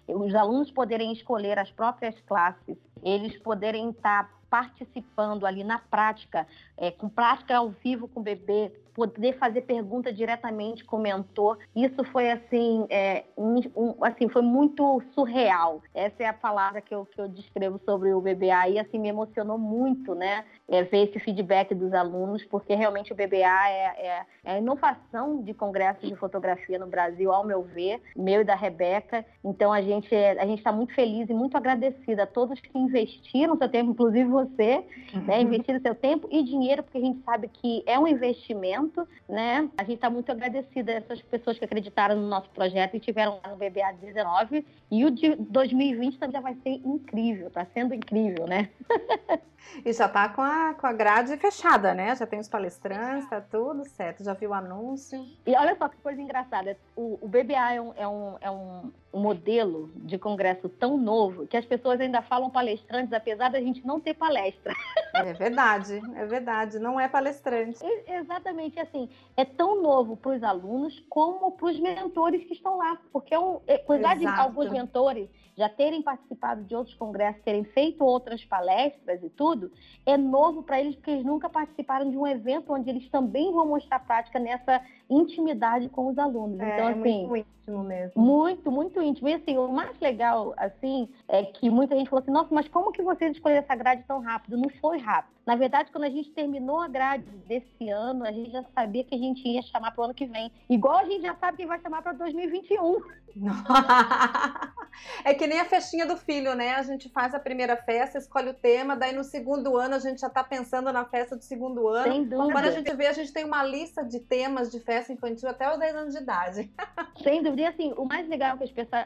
os 0.09 0.35
alunos 0.35 0.71
poderem 0.71 1.13
escolher 1.13 1.59
as 1.59 1.71
próprias 1.71 2.19
classes, 2.23 2.77
eles 3.03 3.37
poderem 3.39 3.91
estar 3.91 4.31
participando 4.51 5.47
ali 5.47 5.65
na 5.65 5.79
prática, 5.79 6.47
é, 6.77 6.91
com 6.91 7.09
prática 7.09 7.57
ao 7.57 7.71
vivo 7.71 8.07
com 8.07 8.21
o 8.21 8.23
bebê, 8.23 8.71
poder 8.95 9.39
fazer 9.39 9.63
pergunta 9.63 10.13
diretamente 10.13 10.85
com 10.85 10.97
o 10.97 11.01
mentor, 11.01 11.59
isso 11.75 12.05
foi 12.05 12.31
assim, 12.31 12.87
é, 12.91 13.25
um, 13.37 13.95
assim 14.03 14.29
foi 14.29 14.43
muito 14.43 15.03
surreal. 15.15 15.83
Essa 15.95 16.23
é 16.23 16.27
a 16.27 16.33
palavra 16.33 16.81
que 16.81 16.95
eu, 16.95 17.07
que 17.07 17.21
eu 17.21 17.29
descrevo 17.29 17.81
sobre 17.85 18.13
o 18.13 18.21
BBA 18.21 18.69
e 18.71 18.79
assim 18.79 18.99
me 18.99 19.09
emocionou 19.09 19.59
muito, 19.59 20.15
né? 20.15 20.45
É, 20.69 20.83
ver 20.83 21.09
esse 21.09 21.19
feedback 21.21 21.75
dos 21.75 21.93
alunos, 21.93 22.45
porque 22.45 22.75
realmente 22.75 23.13
o 23.13 23.17
BBA 23.17 23.69
é, 23.69 23.95
é, 23.99 24.27
é 24.45 24.53
a 24.53 24.59
inovação 24.59 25.43
de 25.43 25.53
congressos 25.55 26.09
de 26.09 26.17
fotografia 26.17 26.79
no 26.79 26.87
Brasil, 26.87 27.33
ao 27.33 27.45
meu 27.45 27.63
ver, 27.63 28.01
meu 28.17 28.41
e 28.41 28.45
da 28.45 28.55
Rebeca. 28.55 29.25
Então 29.45 29.73
a 29.73 29.81
gente 29.81 30.15
é, 30.15 30.41
a 30.41 30.47
gente 30.47 30.59
está 30.59 30.73
muito 30.73 30.95
feliz 30.95 31.29
e 31.29 31.35
muito 31.35 31.57
agradecida 31.57 32.25
a 32.25 32.27
todos 32.27 32.61
que 32.61 32.79
investiram 32.79 33.57
seu 33.57 33.69
tempo, 33.69 33.91
inclusive 33.91 34.29
você, 34.29 34.85
uhum. 35.15 35.23
né? 35.23 35.41
Investiram 35.41 35.81
seu 35.81 35.95
tempo 35.95 36.29
e 36.31 36.43
dinheiro, 36.43 36.83
porque 36.83 36.99
a 36.99 37.01
gente 37.01 37.23
sabe 37.25 37.49
que 37.49 37.83
é 37.87 37.99
um 37.99 38.07
investimento, 38.07 38.82
né? 39.29 39.69
A 39.77 39.83
gente 39.83 39.97
está 39.97 40.11
muito 40.11 40.31
agradecida 40.31 40.93
a 40.93 40.95
essas 40.97 41.21
pessoas 41.23 41.59
que 41.59 41.65
acreditaram 41.65 42.17
no 42.17 42.29
nosso 42.29 42.49
projeto 42.51 42.97
e 42.97 43.01
tiveram 43.01 43.41
lá 43.43 43.51
no 43.51 43.57
BBA 43.57 43.93
19 44.01 44.67
e 44.91 45.05
o 45.05 45.11
de 45.11 45.35
2020 45.37 46.19
também 46.19 46.33
já 46.33 46.41
vai 46.41 46.55
ser 46.63 46.81
incrível, 46.85 47.49
está 47.49 47.65
sendo 47.67 47.95
incrível, 47.95 48.47
né? 48.47 48.69
e 49.85 49.93
já 49.93 50.07
está 50.07 50.29
com 50.29 50.43
a, 50.43 50.75
com 50.75 50.87
a 50.87 50.93
grade 50.93 51.37
fechada, 51.37 51.95
né? 51.95 52.15
Já 52.17 52.27
tem 52.27 52.39
os 52.39 52.49
palestrantes, 52.49 53.25
está 53.25 53.41
tudo 53.41 53.85
certo, 53.85 54.25
já 54.25 54.35
viu 54.35 54.51
o 54.51 54.55
anúncio. 54.55 55.25
E 55.47 55.57
olha 55.57 55.77
só 55.77 55.89
que 55.89 55.97
coisa 55.99 56.21
engraçada, 56.21 56.77
o, 56.97 57.19
o 57.21 57.29
BBA 57.29 57.75
é 57.75 57.81
um, 57.81 57.93
é 57.97 58.09
um, 58.09 58.37
é 58.41 58.51
um 58.51 58.93
um 59.13 59.21
modelo 59.21 59.91
de 59.97 60.19
congresso 60.19 60.69
tão 60.69 60.97
novo 60.97 61.47
que 61.47 61.57
as 61.57 61.67
pessoas 61.67 62.01
ainda 62.01 62.23
falam 62.23 62.49
palestrantes, 62.49 63.13
apesar 63.13 63.51
da 63.51 63.61
gente 63.61 63.87
não 63.87 64.01
ter 64.01 64.15
palestra. 64.15 64.75
É 65.15 65.33
verdade, 65.35 66.01
é 66.17 66.25
verdade, 66.25 66.79
não 66.79 66.99
é 66.99 67.07
palestrante. 67.07 67.79
É, 67.85 68.19
exatamente 68.19 68.81
assim, 68.81 69.11
é 69.37 69.45
tão 69.45 69.83
novo 69.83 70.17
para 70.17 70.37
os 70.37 70.43
alunos 70.43 70.99
como 71.09 71.53
para 71.53 71.67
os 71.67 71.79
mentores 71.79 72.43
que 72.45 72.55
estão 72.55 72.79
lá, 72.79 72.99
porque 73.13 73.35
é 73.35 73.39
um, 73.39 73.61
apesar 73.69 74.17
de 74.17 74.27
alguns 74.27 74.71
mentores 74.71 75.29
já 75.57 75.69
terem 75.69 76.03
participado 76.03 76.65
de 76.65 76.75
outros 76.75 76.95
congressos, 76.97 77.43
terem 77.43 77.65
feito 77.65 78.05
outras 78.05 78.45
palestras 78.45 79.23
e 79.23 79.29
tudo, 79.29 79.71
é 80.07 80.17
novo 80.17 80.63
para 80.63 80.81
eles 80.81 80.95
porque 80.97 81.11
eles 81.11 81.25
nunca 81.25 81.49
participaram 81.49 82.11
de 82.11 82.17
um 82.17 82.27
evento 82.27 82.73
onde 82.73 82.89
eles 82.89 83.09
também 83.11 83.53
vão 83.53 83.67
mostrar 83.67 83.99
prática 84.01 84.39
nessa 84.39 84.81
intimidade 85.11 85.89
com 85.91 86.09
os 86.09 86.19
alunos. 86.19 86.59
É, 86.59 86.75
então, 86.75 86.89
é 86.89 86.93
assim, 86.93 87.27
muito 87.27 87.47
íntimo 87.63 87.85
mesmo. 87.85 88.23
Muito, 88.23 88.71
muito 88.71 89.02
íntimo. 89.03 89.29
E 89.29 89.35
assim, 89.35 89.59
o 89.59 89.69
mais 89.69 89.99
legal, 90.01 90.55
assim, 90.57 91.09
é 91.29 91.45
que 91.45 91.71
muita 91.71 91.97
gente 91.97 92.09
falou 92.09 92.23
assim, 92.23 92.31
nossa, 92.31 92.55
mas 92.55 92.69
como 92.69 92.93
que 92.93 93.03
vocês 93.03 93.33
escolheram 93.33 93.63
essa 93.63 93.75
grade 93.75 94.05
tão 94.07 94.21
rápido? 94.21 94.57
Não 94.57 94.69
foi 94.81 94.99
rápido. 94.99 95.33
Na 95.45 95.57
verdade, 95.57 95.91
quando 95.91 96.05
a 96.05 96.11
gente 96.11 96.31
terminou 96.31 96.81
a 96.81 96.89
grade 96.89 97.25
desse 97.49 97.89
ano, 97.89 98.25
a 98.25 98.31
gente 98.31 98.51
já 98.53 98.63
sabia 98.75 99.03
que 99.03 99.15
a 99.15 99.19
gente 99.19 99.47
ia 99.47 99.63
chamar 99.63 99.91
para 99.91 100.03
o 100.03 100.05
ano 100.05 100.15
que 100.15 100.27
vem. 100.27 100.53
Igual 100.71 100.99
a 100.99 101.05
gente 101.05 101.23
já 101.23 101.35
sabe 101.35 101.57
que 101.57 101.67
vai 101.67 101.81
chamar 101.81 102.01
para 102.03 102.13
2021. 102.13 103.03
é 105.25 105.35
que 105.35 105.47
nem 105.47 105.61
a 105.61 105.65
festinha 105.65 106.07
do 106.07 106.17
filho, 106.17 106.55
né? 106.55 106.75
A 106.75 106.83
gente 106.83 107.09
faz 107.09 107.35
a 107.35 107.41
primeira 107.41 107.77
festa, 107.77 108.19
escolhe 108.19 108.51
o 108.51 108.55
tema, 108.55 108.97
daí 108.97 109.15
no 109.15 109.25
segundo 109.25 109.77
ano 109.77 109.95
a 109.95 109.99
gente 109.99 110.21
já 110.21 110.27
está 110.27 110.45
pensando 110.45 110.93
na 110.93 111.05
festa 111.05 111.37
do 111.37 111.43
segundo 111.43 111.89
ano. 111.89 112.13
Sem 112.13 112.25
dúvida. 112.25 112.53
Quando 112.53 112.67
a 112.67 112.71
gente 112.71 112.95
vê, 112.95 113.07
a 113.07 113.13
gente 113.13 113.33
tem 113.33 113.45
uma 113.45 113.63
lista 113.63 114.05
de 114.05 114.21
temas 114.21 114.71
de 114.71 114.81
festa 114.81 115.13
infantil 115.13 115.49
até 115.49 115.73
os 115.73 115.79
10 115.79 115.97
anos 115.97 116.15
de 116.15 116.21
idade. 116.21 116.71
Sem 117.23 117.43
dúvida. 117.43 117.63
E 117.63 117.67
assim, 117.67 117.93
o 117.97 118.05
mais 118.05 118.29
legal 118.29 118.55
é 118.55 118.59
que 118.59 118.65
as 118.65 118.71
pessoas, 118.71 119.05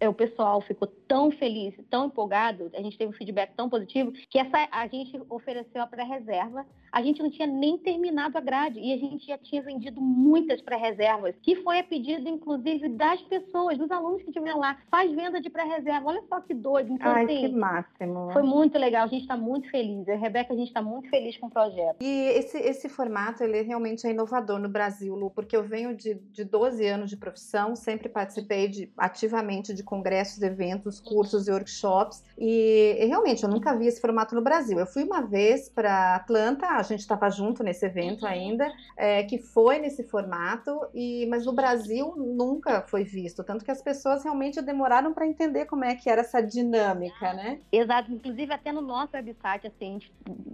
o 0.00 0.12
pessoal 0.12 0.60
ficou 0.60 0.88
tão 1.08 1.30
feliz, 1.30 1.74
tão 1.90 2.06
empolgado, 2.06 2.70
a 2.74 2.82
gente 2.82 2.96
teve 2.96 3.10
um 3.10 3.16
feedback 3.16 3.52
tão 3.54 3.68
positivo, 3.68 4.12
que 4.30 4.38
essa, 4.38 4.68
a 4.70 4.86
gente 4.86 5.20
ofereceu 5.28 5.82
a 5.82 5.86
pré-reserva. 5.86 6.66
A 6.90 7.02
gente 7.02 7.20
não 7.20 7.30
tinha 7.30 7.48
nem 7.48 7.76
terminado 7.76 8.38
a 8.38 8.40
grade 8.40 8.78
e 8.78 8.92
a 8.92 8.96
gente 8.96 9.26
já 9.26 9.36
tinha 9.36 9.60
vendido 9.60 10.00
muitas 10.00 10.62
pré-reservas, 10.62 11.34
que 11.42 11.56
foi 11.56 11.80
a 11.80 11.84
pedido, 11.84 12.28
inclusive, 12.28 12.88
das 12.90 13.20
pessoas, 13.22 13.43
dos 13.52 13.90
alunos 13.90 14.22
que 14.22 14.28
estiveram 14.28 14.58
lá. 14.58 14.78
Faz 14.90 15.12
venda 15.12 15.40
de 15.40 15.50
pré-reserva. 15.50 16.08
Olha 16.08 16.22
só 16.28 16.40
que 16.40 16.54
doido. 16.54 16.92
Então, 16.92 17.10
Ai, 17.10 17.24
assim, 17.24 17.40
que 17.40 17.48
máximo. 17.54 18.32
Foi 18.32 18.42
muito 18.42 18.78
legal. 18.78 19.04
A 19.04 19.08
gente 19.08 19.22
está 19.22 19.36
muito 19.36 19.70
feliz. 19.70 20.06
Eu 20.08 20.14
a 20.14 20.18
Rebeca, 20.18 20.52
a 20.52 20.56
gente 20.56 20.68
está 20.68 20.82
muito 20.82 21.08
feliz 21.08 21.36
com 21.36 21.46
o 21.46 21.50
projeto. 21.50 21.96
E 22.00 22.28
esse, 22.28 22.58
esse 22.58 22.88
formato, 22.88 23.42
ele 23.42 23.62
realmente 23.62 24.06
é 24.06 24.10
inovador 24.10 24.58
no 24.58 24.68
Brasil, 24.68 25.14
Lu, 25.14 25.30
porque 25.30 25.56
eu 25.56 25.62
venho 25.62 25.94
de, 25.94 26.14
de 26.14 26.44
12 26.44 26.86
anos 26.86 27.10
de 27.10 27.16
profissão, 27.16 27.74
sempre 27.74 28.08
participei 28.08 28.68
de, 28.68 28.92
ativamente 28.96 29.74
de 29.74 29.82
congressos, 29.82 30.42
eventos, 30.42 31.00
cursos 31.00 31.48
e 31.48 31.52
workshops, 31.52 32.22
e, 32.38 32.96
e 33.00 33.04
realmente 33.06 33.42
eu 33.42 33.48
nunca 33.48 33.76
vi 33.76 33.86
esse 33.86 34.00
formato 34.00 34.34
no 34.34 34.42
Brasil. 34.42 34.78
Eu 34.78 34.86
fui 34.86 35.04
uma 35.04 35.22
vez 35.22 35.68
para 35.68 36.16
Atlanta, 36.16 36.66
a 36.66 36.82
gente 36.82 37.00
estava 37.00 37.28
junto 37.30 37.62
nesse 37.62 37.84
evento 37.86 38.26
ainda, 38.26 38.70
é, 38.96 39.22
que 39.24 39.38
foi 39.38 39.78
nesse 39.78 40.04
formato, 40.04 40.78
e 40.94 41.26
mas 41.26 41.44
no 41.46 41.52
Brasil 41.52 42.14
nunca 42.16 42.82
foi 42.82 43.04
visto, 43.04 43.33
tanto 43.42 43.64
que 43.64 43.70
as 43.70 43.82
pessoas 43.82 44.22
realmente 44.22 44.60
demoraram 44.60 45.12
para 45.12 45.26
entender 45.26 45.64
como 45.64 45.84
é 45.84 45.94
que 45.94 46.08
era 46.08 46.20
essa 46.20 46.40
dinâmica, 46.40 47.32
né? 47.32 47.60
Exato, 47.72 48.12
inclusive 48.12 48.52
até 48.52 48.70
no 48.70 48.80
nosso 48.80 49.16
website, 49.16 49.66
assim, 49.66 49.98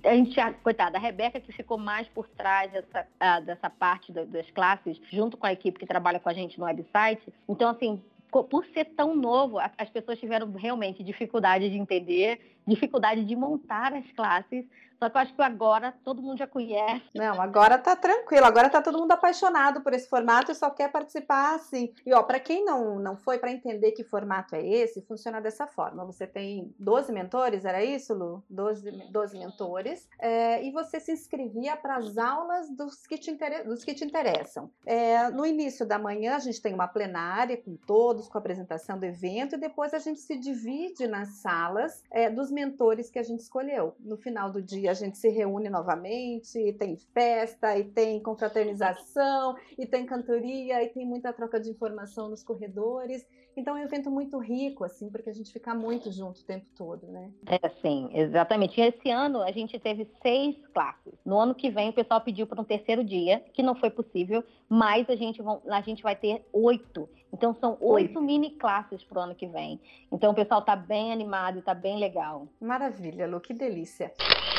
a 0.04 0.14
gente, 0.14 0.38
a 0.40 0.52
coitada, 0.52 0.96
a 0.96 1.00
Rebeca 1.00 1.40
que 1.40 1.52
ficou 1.52 1.76
mais 1.76 2.08
por 2.08 2.28
trás 2.28 2.72
dessa, 2.72 3.02
uh, 3.02 3.44
dessa 3.44 3.68
parte 3.68 4.12
das 4.12 4.50
classes, 4.52 5.00
junto 5.10 5.37
com 5.37 5.46
a 5.46 5.52
equipe 5.52 5.78
que 5.78 5.87
trabalha 5.87 6.20
com 6.20 6.28
a 6.28 6.32
gente 6.32 6.58
no 6.58 6.64
website, 6.64 7.32
então 7.49 7.68
assim, 7.68 8.00
por 8.30 8.64
ser 8.66 8.84
tão 8.96 9.14
novo, 9.16 9.58
as 9.58 9.90
pessoas 9.90 10.18
tiveram 10.18 10.50
realmente 10.52 11.02
dificuldade 11.02 11.68
de 11.68 11.76
entender, 11.76 12.40
dificuldade 12.66 13.25
de 13.25 13.34
montar 13.34 13.92
as 13.92 14.10
classes, 14.12 14.64
só 15.00 15.09
que 15.09 15.16
eu 15.16 15.21
acho 15.23 15.35
que 15.35 15.40
agora 15.40 15.95
todo 16.04 16.21
mundo 16.21 16.37
já 16.37 16.47
conhece. 16.47 17.02
Não, 17.14 17.40
agora 17.40 17.78
tá 17.78 17.97
tranquilo. 17.97 18.45
Agora 18.45 18.69
tá 18.69 18.83
todo 18.83 18.99
mundo 18.99 19.12
apaixonado 19.12 19.80
por 19.80 19.95
esse 19.95 20.07
formato 20.07 20.52
e 20.52 20.54
só 20.54 20.69
quer 20.69 20.92
participar 20.92 21.54
assim. 21.54 21.95
E 22.04 22.12
ó, 22.12 22.23
para 22.23 22.38
quem 22.38 22.66
não, 22.66 22.99
não 22.99 23.16
foi 23.16 23.38
para 23.38 23.50
entender 23.50 23.92
que 23.92 24.04
formato 24.04 24.54
é 24.54 24.62
esse, 24.62 25.00
funciona 25.00 25.40
dessa 25.40 25.66
forma. 25.66 26.04
Você 26.04 26.26
tem 26.26 26.75
12 26.78 27.12
mentores, 27.12 27.64
era 27.64 27.83
isso, 27.83 28.12
Lu? 28.12 28.45
12, 28.50 28.90
12 29.11 29.38
mentores. 29.38 30.07
É, 30.19 30.62
e 30.62 30.71
você 30.71 31.00
se 31.00 31.12
inscrevia 31.12 31.78
para 31.78 31.97
as 31.97 32.19
aulas 32.19 32.69
dos 32.69 33.07
que 33.07 33.16
te, 33.16 33.30
inter... 33.30 33.66
dos 33.66 33.83
que 33.83 33.95
te 33.95 34.04
interessam. 34.04 34.71
É, 34.85 35.30
no 35.30 35.47
início 35.47 35.87
da 35.87 35.99
manhã, 35.99 36.37
a 36.37 36.40
gente 36.40 36.61
tem 36.61 36.75
uma 36.75 36.87
plenária 36.87 37.57
com 37.57 37.75
todos, 37.75 38.28
com 38.28 38.37
a 38.37 38.40
apresentação 38.40 38.99
do 38.99 39.07
evento, 39.07 39.54
e 39.54 39.59
depois 39.59 39.95
a 39.95 39.99
gente 39.99 40.21
se 40.21 40.37
divide 40.37 41.07
nas 41.07 41.37
salas 41.37 42.04
é, 42.11 42.28
dos 42.28 42.50
mentores 42.50 43.09
que 43.09 43.19
a 43.19 43.23
gente 43.23 43.40
escolheu. 43.40 43.97
No 43.99 44.19
final 44.19 44.50
do 44.50 44.61
dia, 44.61 44.89
a 44.90 44.94
gente 44.94 45.18
se 45.18 45.28
reúne 45.28 45.68
novamente, 45.68 46.59
e 46.59 46.73
tem 46.73 46.97
festa, 47.14 47.78
e 47.78 47.85
tem 47.85 48.20
confraternização, 48.23 49.56
e 49.78 49.87
tem 49.87 50.04
cantoria, 50.04 50.82
e 50.82 50.88
tem 50.88 51.06
muita 51.06 51.32
troca 51.32 51.61
de 51.61 51.70
informação 51.70 52.28
nos 52.28 52.42
corredores. 52.42 53.26
Então 53.56 53.76
é 53.76 53.80
um 53.80 53.85
evento 53.85 54.11
muito 54.11 54.38
rico, 54.38 54.85
assim, 54.85 55.11
porque 55.11 55.28
a 55.28 55.32
gente 55.32 55.52
fica 55.52 55.75
muito 55.75 56.11
junto 56.11 56.40
o 56.40 56.44
tempo 56.44 56.66
todo, 56.76 57.06
né? 57.09 57.30
É, 57.47 57.68
sim, 57.82 58.09
exatamente. 58.12 58.80
E 58.80 58.85
esse 58.85 59.11
ano 59.11 59.42
a 59.42 59.50
gente 59.50 59.78
teve 59.78 60.09
seis 60.23 60.56
classes. 60.73 61.14
No 61.25 61.38
ano 61.38 61.54
que 61.54 61.70
vem 61.70 61.90
o 61.90 61.92
pessoal 61.92 62.20
pediu 62.20 62.47
para 62.47 62.61
um 62.61 62.64
terceiro 62.64 63.04
dia, 63.04 63.40
que 63.52 63.62
não 63.62 63.75
foi 63.75 63.90
possível, 63.90 64.44
mas 64.68 65.09
a 65.11 65.16
gente, 65.16 65.42
vão, 65.42 65.61
a 65.68 65.80
gente 65.80 66.02
vai 66.02 66.14
ter 66.14 66.44
oito. 66.52 67.09
Então 67.32 67.54
são 67.54 67.76
oito 67.80 68.20
mini 68.20 68.50
classes 68.50 69.02
para 69.04 69.18
o 69.18 69.22
ano 69.22 69.34
que 69.34 69.46
vem. 69.46 69.80
Então 70.10 70.32
o 70.32 70.34
pessoal 70.34 70.60
está 70.60 70.75
bem 70.75 71.12
animado, 71.12 71.60
está 71.60 71.75
bem 71.75 71.99
legal. 71.99 72.49
Maravilha, 72.60 73.26
Lu, 73.26 73.40
que 73.40 73.54
delícia. 73.54 74.12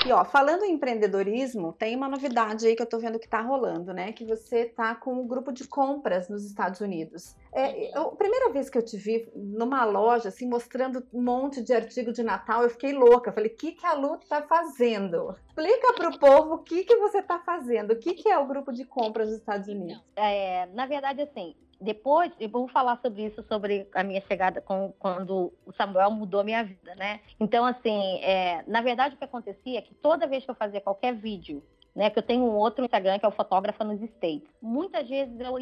E 0.05 0.11
ó, 0.11 0.25
falando 0.25 0.63
em 0.63 0.73
empreendedorismo, 0.73 1.73
tem 1.73 1.95
uma 1.95 2.09
novidade 2.09 2.65
aí 2.65 2.75
que 2.75 2.81
eu 2.81 2.87
tô 2.87 2.97
vendo 2.97 3.19
que 3.19 3.27
tá 3.27 3.39
rolando, 3.39 3.93
né? 3.93 4.11
Que 4.11 4.25
você 4.25 4.65
tá 4.65 4.95
com 4.95 5.13
um 5.13 5.27
grupo 5.27 5.51
de 5.51 5.67
compras 5.67 6.27
nos 6.27 6.43
Estados 6.43 6.81
Unidos. 6.81 7.35
É, 7.53 7.95
eu, 7.95 8.07
a 8.07 8.15
primeira 8.15 8.49
vez 8.51 8.69
que 8.69 8.77
eu 8.77 8.83
te 8.83 8.97
vi 8.97 9.29
numa 9.35 9.83
loja, 9.85 10.29
assim, 10.29 10.47
mostrando 10.47 11.05
um 11.13 11.21
monte 11.21 11.61
de 11.61 11.73
artigo 11.73 12.11
de 12.11 12.23
Natal, 12.23 12.63
eu 12.63 12.69
fiquei 12.69 12.93
louca. 12.93 13.31
Falei, 13.31 13.51
o 13.51 13.55
que, 13.55 13.73
que 13.73 13.85
a 13.85 13.93
Lu 13.93 14.17
tá 14.27 14.41
fazendo? 14.41 15.35
Explica 15.47 15.93
pro 15.93 16.17
povo 16.17 16.55
o 16.55 16.59
que, 16.59 16.83
que 16.83 16.95
você 16.95 17.21
tá 17.21 17.37
fazendo. 17.39 17.91
O 17.91 17.99
que, 17.99 18.15
que 18.15 18.29
é 18.29 18.39
o 18.39 18.47
grupo 18.47 18.71
de 18.71 18.85
compras 18.85 19.27
dos 19.27 19.37
Estados 19.37 19.67
Unidos? 19.67 20.01
É, 20.15 20.65
na 20.67 20.87
verdade, 20.87 21.21
assim, 21.21 21.55
depois, 21.81 22.31
eu 22.39 22.47
vou 22.47 22.67
falar 22.67 22.99
sobre 23.01 23.25
isso, 23.25 23.43
sobre 23.47 23.87
a 23.95 24.03
minha 24.03 24.21
chegada 24.21 24.61
com, 24.61 24.93
quando 24.99 25.51
o 25.65 25.73
Samuel 25.73 26.11
mudou 26.11 26.39
a 26.39 26.43
minha 26.43 26.63
vida, 26.63 26.93
né? 26.95 27.19
Então, 27.39 27.65
assim, 27.65 28.19
é, 28.21 28.63
na 28.67 28.81
verdade, 28.81 29.15
o 29.15 29.17
que 29.17 29.23
acontecia 29.23 29.79
é 29.79 29.81
que 29.81 29.95
toda 29.95 30.27
vez 30.27 30.45
que 30.45 30.51
eu 30.51 30.55
fazia 30.55 30.79
qualquer 30.79 31.15
vídeo, 31.15 31.63
né, 31.95 32.09
que 32.09 32.19
eu 32.19 32.23
tenho 32.23 32.43
um 32.43 32.55
outro 32.55 32.85
Instagram 32.85 33.19
que 33.19 33.25
é 33.25 33.27
o 33.27 33.31
Fotógrafa 33.31 33.83
nos 33.83 34.01
States. 34.01 34.47
Muitas 34.61 35.09
vezes 35.09 35.37
eu 35.39 35.55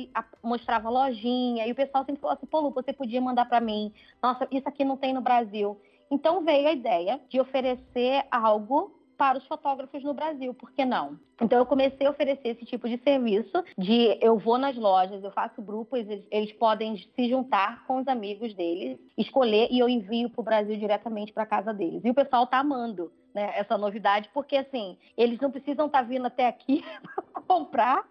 mostrava 0.43 0.89
lojinha 0.89 1.65
e 1.65 1.71
o 1.71 1.75
pessoal 1.75 2.05
sempre 2.05 2.21
falou 2.21 2.35
assim, 2.35 2.45
pô, 2.45 2.59
Lu, 2.59 2.71
você 2.71 2.93
podia 2.93 3.19
mandar 3.19 3.45
para 3.45 3.59
mim. 3.59 3.91
Nossa, 4.21 4.47
isso 4.51 4.67
aqui 4.67 4.83
não 4.83 4.97
tem 4.97 5.13
no 5.13 5.21
Brasil. 5.21 5.79
Então 6.11 6.43
veio 6.43 6.67
a 6.67 6.73
ideia 6.73 7.19
de 7.29 7.39
oferecer 7.39 8.25
algo 8.29 8.98
para 9.19 9.37
os 9.37 9.45
fotógrafos 9.45 10.01
no 10.01 10.13
Brasil, 10.13 10.53
por 10.53 10.71
que 10.71 10.85
não? 10.85 11.19
Então 11.41 11.59
eu 11.59 11.65
comecei 11.65 12.07
a 12.07 12.09
oferecer 12.09 12.47
esse 12.47 12.65
tipo 12.65 12.87
de 12.87 12.97
serviço 13.03 13.61
de 13.77 14.17
eu 14.21 14.37
vou 14.37 14.57
nas 14.57 14.77
lojas, 14.77 15.21
eu 15.21 15.31
faço 15.31 15.61
grupos, 15.61 15.99
eles, 15.99 16.25
eles 16.31 16.53
podem 16.53 16.95
se 16.95 17.29
juntar 17.29 17.85
com 17.85 17.97
os 17.97 18.07
amigos 18.07 18.53
deles, 18.53 18.97
escolher 19.17 19.67
e 19.69 19.77
eu 19.77 19.89
envio 19.89 20.29
para 20.29 20.39
o 20.39 20.45
Brasil 20.45 20.77
diretamente 20.77 21.33
para 21.33 21.45
casa 21.45 21.73
deles. 21.73 22.01
E 22.05 22.09
o 22.09 22.13
pessoal 22.13 22.47
tá 22.47 22.59
amando 22.59 23.11
né, 23.35 23.51
essa 23.55 23.77
novidade, 23.77 24.29
porque 24.33 24.55
assim, 24.55 24.97
eles 25.17 25.37
não 25.41 25.51
precisam 25.51 25.87
estar 25.87 25.99
tá 25.99 26.05
vindo 26.05 26.25
até 26.25 26.47
aqui 26.47 26.81
para 27.33 27.41
comprar, 27.41 28.05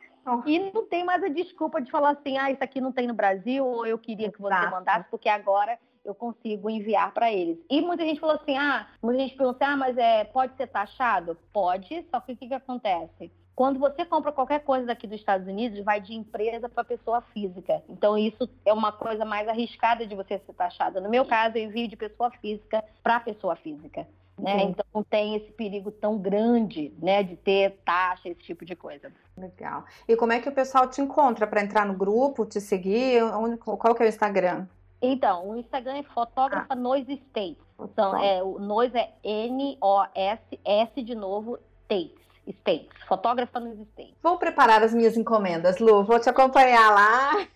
e 0.44 0.58
não 0.58 0.84
tem 0.86 1.04
mais 1.04 1.22
a 1.22 1.28
desculpa 1.28 1.80
de 1.80 1.90
falar 1.90 2.10
assim, 2.10 2.36
ah, 2.36 2.50
isso 2.50 2.62
aqui 2.62 2.82
não 2.82 2.92
tem 2.92 3.06
no 3.06 3.14
Brasil, 3.14 3.64
ou 3.64 3.86
eu 3.86 3.98
queria 3.98 4.30
que 4.30 4.42
você 4.42 4.52
Exato. 4.52 4.70
mandasse, 4.72 5.10
porque 5.10 5.26
agora 5.26 5.78
eu 6.08 6.14
consigo 6.14 6.70
enviar 6.70 7.12
para 7.12 7.30
eles. 7.30 7.58
E 7.68 7.80
muita 7.80 8.02
gente 8.04 8.18
falou 8.18 8.36
assim: 8.36 8.56
ah, 8.56 8.88
muita 9.02 9.20
gente 9.20 9.36
perguntou 9.36 9.56
assim, 9.62 9.72
ah, 9.72 9.76
mas 9.76 9.98
é, 9.98 10.24
pode 10.24 10.56
ser 10.56 10.66
taxado? 10.66 11.36
Pode, 11.52 12.06
só 12.10 12.20
que 12.20 12.32
o 12.32 12.36
que, 12.36 12.48
que 12.48 12.54
acontece? 12.54 13.30
Quando 13.54 13.78
você 13.78 14.04
compra 14.04 14.30
qualquer 14.30 14.60
coisa 14.60 14.86
daqui 14.86 15.06
dos 15.06 15.18
Estados 15.18 15.48
Unidos, 15.48 15.84
vai 15.84 16.00
de 16.00 16.14
empresa 16.14 16.68
para 16.68 16.84
pessoa 16.84 17.20
física. 17.20 17.82
Então, 17.88 18.16
isso 18.16 18.48
é 18.64 18.72
uma 18.72 18.92
coisa 18.92 19.24
mais 19.24 19.48
arriscada 19.48 20.06
de 20.06 20.14
você 20.14 20.38
ser 20.38 20.52
taxada. 20.52 21.00
No 21.00 21.10
meu 21.10 21.26
caso, 21.26 21.58
eu 21.58 21.64
envio 21.64 21.88
de 21.88 21.96
pessoa 21.96 22.30
física 22.30 22.84
para 23.02 23.18
pessoa 23.18 23.56
física. 23.56 24.06
Né? 24.38 24.62
Então 24.62 24.84
não 24.94 25.02
tem 25.02 25.34
esse 25.34 25.50
perigo 25.50 25.90
tão 25.90 26.16
grande, 26.16 26.94
né, 27.02 27.24
de 27.24 27.34
ter 27.34 27.80
taxa, 27.84 28.28
esse 28.28 28.40
tipo 28.40 28.64
de 28.64 28.76
coisa. 28.76 29.12
Legal. 29.36 29.84
E 30.06 30.14
como 30.14 30.32
é 30.32 30.38
que 30.38 30.48
o 30.48 30.54
pessoal 30.54 30.88
te 30.88 31.00
encontra 31.00 31.44
para 31.44 31.60
entrar 31.60 31.84
no 31.84 31.94
grupo, 31.94 32.46
te 32.46 32.60
seguir? 32.60 33.20
Qual 33.58 33.96
que 33.96 34.02
é 34.04 34.06
o 34.06 34.08
Instagram? 34.08 34.68
Então, 35.00 35.50
o 35.50 35.56
Instagram 35.56 35.98
é 35.98 36.02
fotógrafa 36.02 36.66
ah. 36.70 36.76
Noise 36.76 37.12
States. 37.28 37.62
Então, 37.80 38.16
é, 38.16 38.42
o 38.42 38.58
Noise 38.58 38.98
é 38.98 39.12
N-O-S-S 39.22 41.02
de 41.02 41.14
novo, 41.14 41.58
States. 41.84 42.18
States, 42.48 42.88
fotógrafa 43.06 43.60
nos 43.60 43.78
States. 43.78 44.14
Vou 44.22 44.38
preparar 44.38 44.82
as 44.82 44.94
minhas 44.94 45.16
encomendas, 45.16 45.78
Lu, 45.78 46.02
vou 46.02 46.18
te 46.18 46.30
acompanhar 46.30 46.90
lá. 46.90 47.46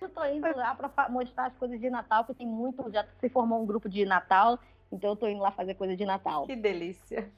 Estou 0.00 0.26
indo 0.26 0.56
lá 0.56 0.74
para 0.74 1.08
mostrar 1.10 1.46
as 1.46 1.54
coisas 1.56 1.78
de 1.78 1.90
Natal, 1.90 2.24
porque 2.24 2.38
tem 2.38 2.46
muito, 2.46 2.90
já 2.90 3.04
se 3.20 3.28
formou 3.28 3.62
um 3.62 3.66
grupo 3.66 3.88
de 3.88 4.04
Natal, 4.06 4.58
então 4.90 5.10
eu 5.10 5.14
estou 5.14 5.28
indo 5.28 5.42
lá 5.42 5.50
fazer 5.50 5.74
coisa 5.74 5.94
de 5.94 6.04
Natal. 6.04 6.46
Que 6.46 6.56
delícia. 6.56 7.30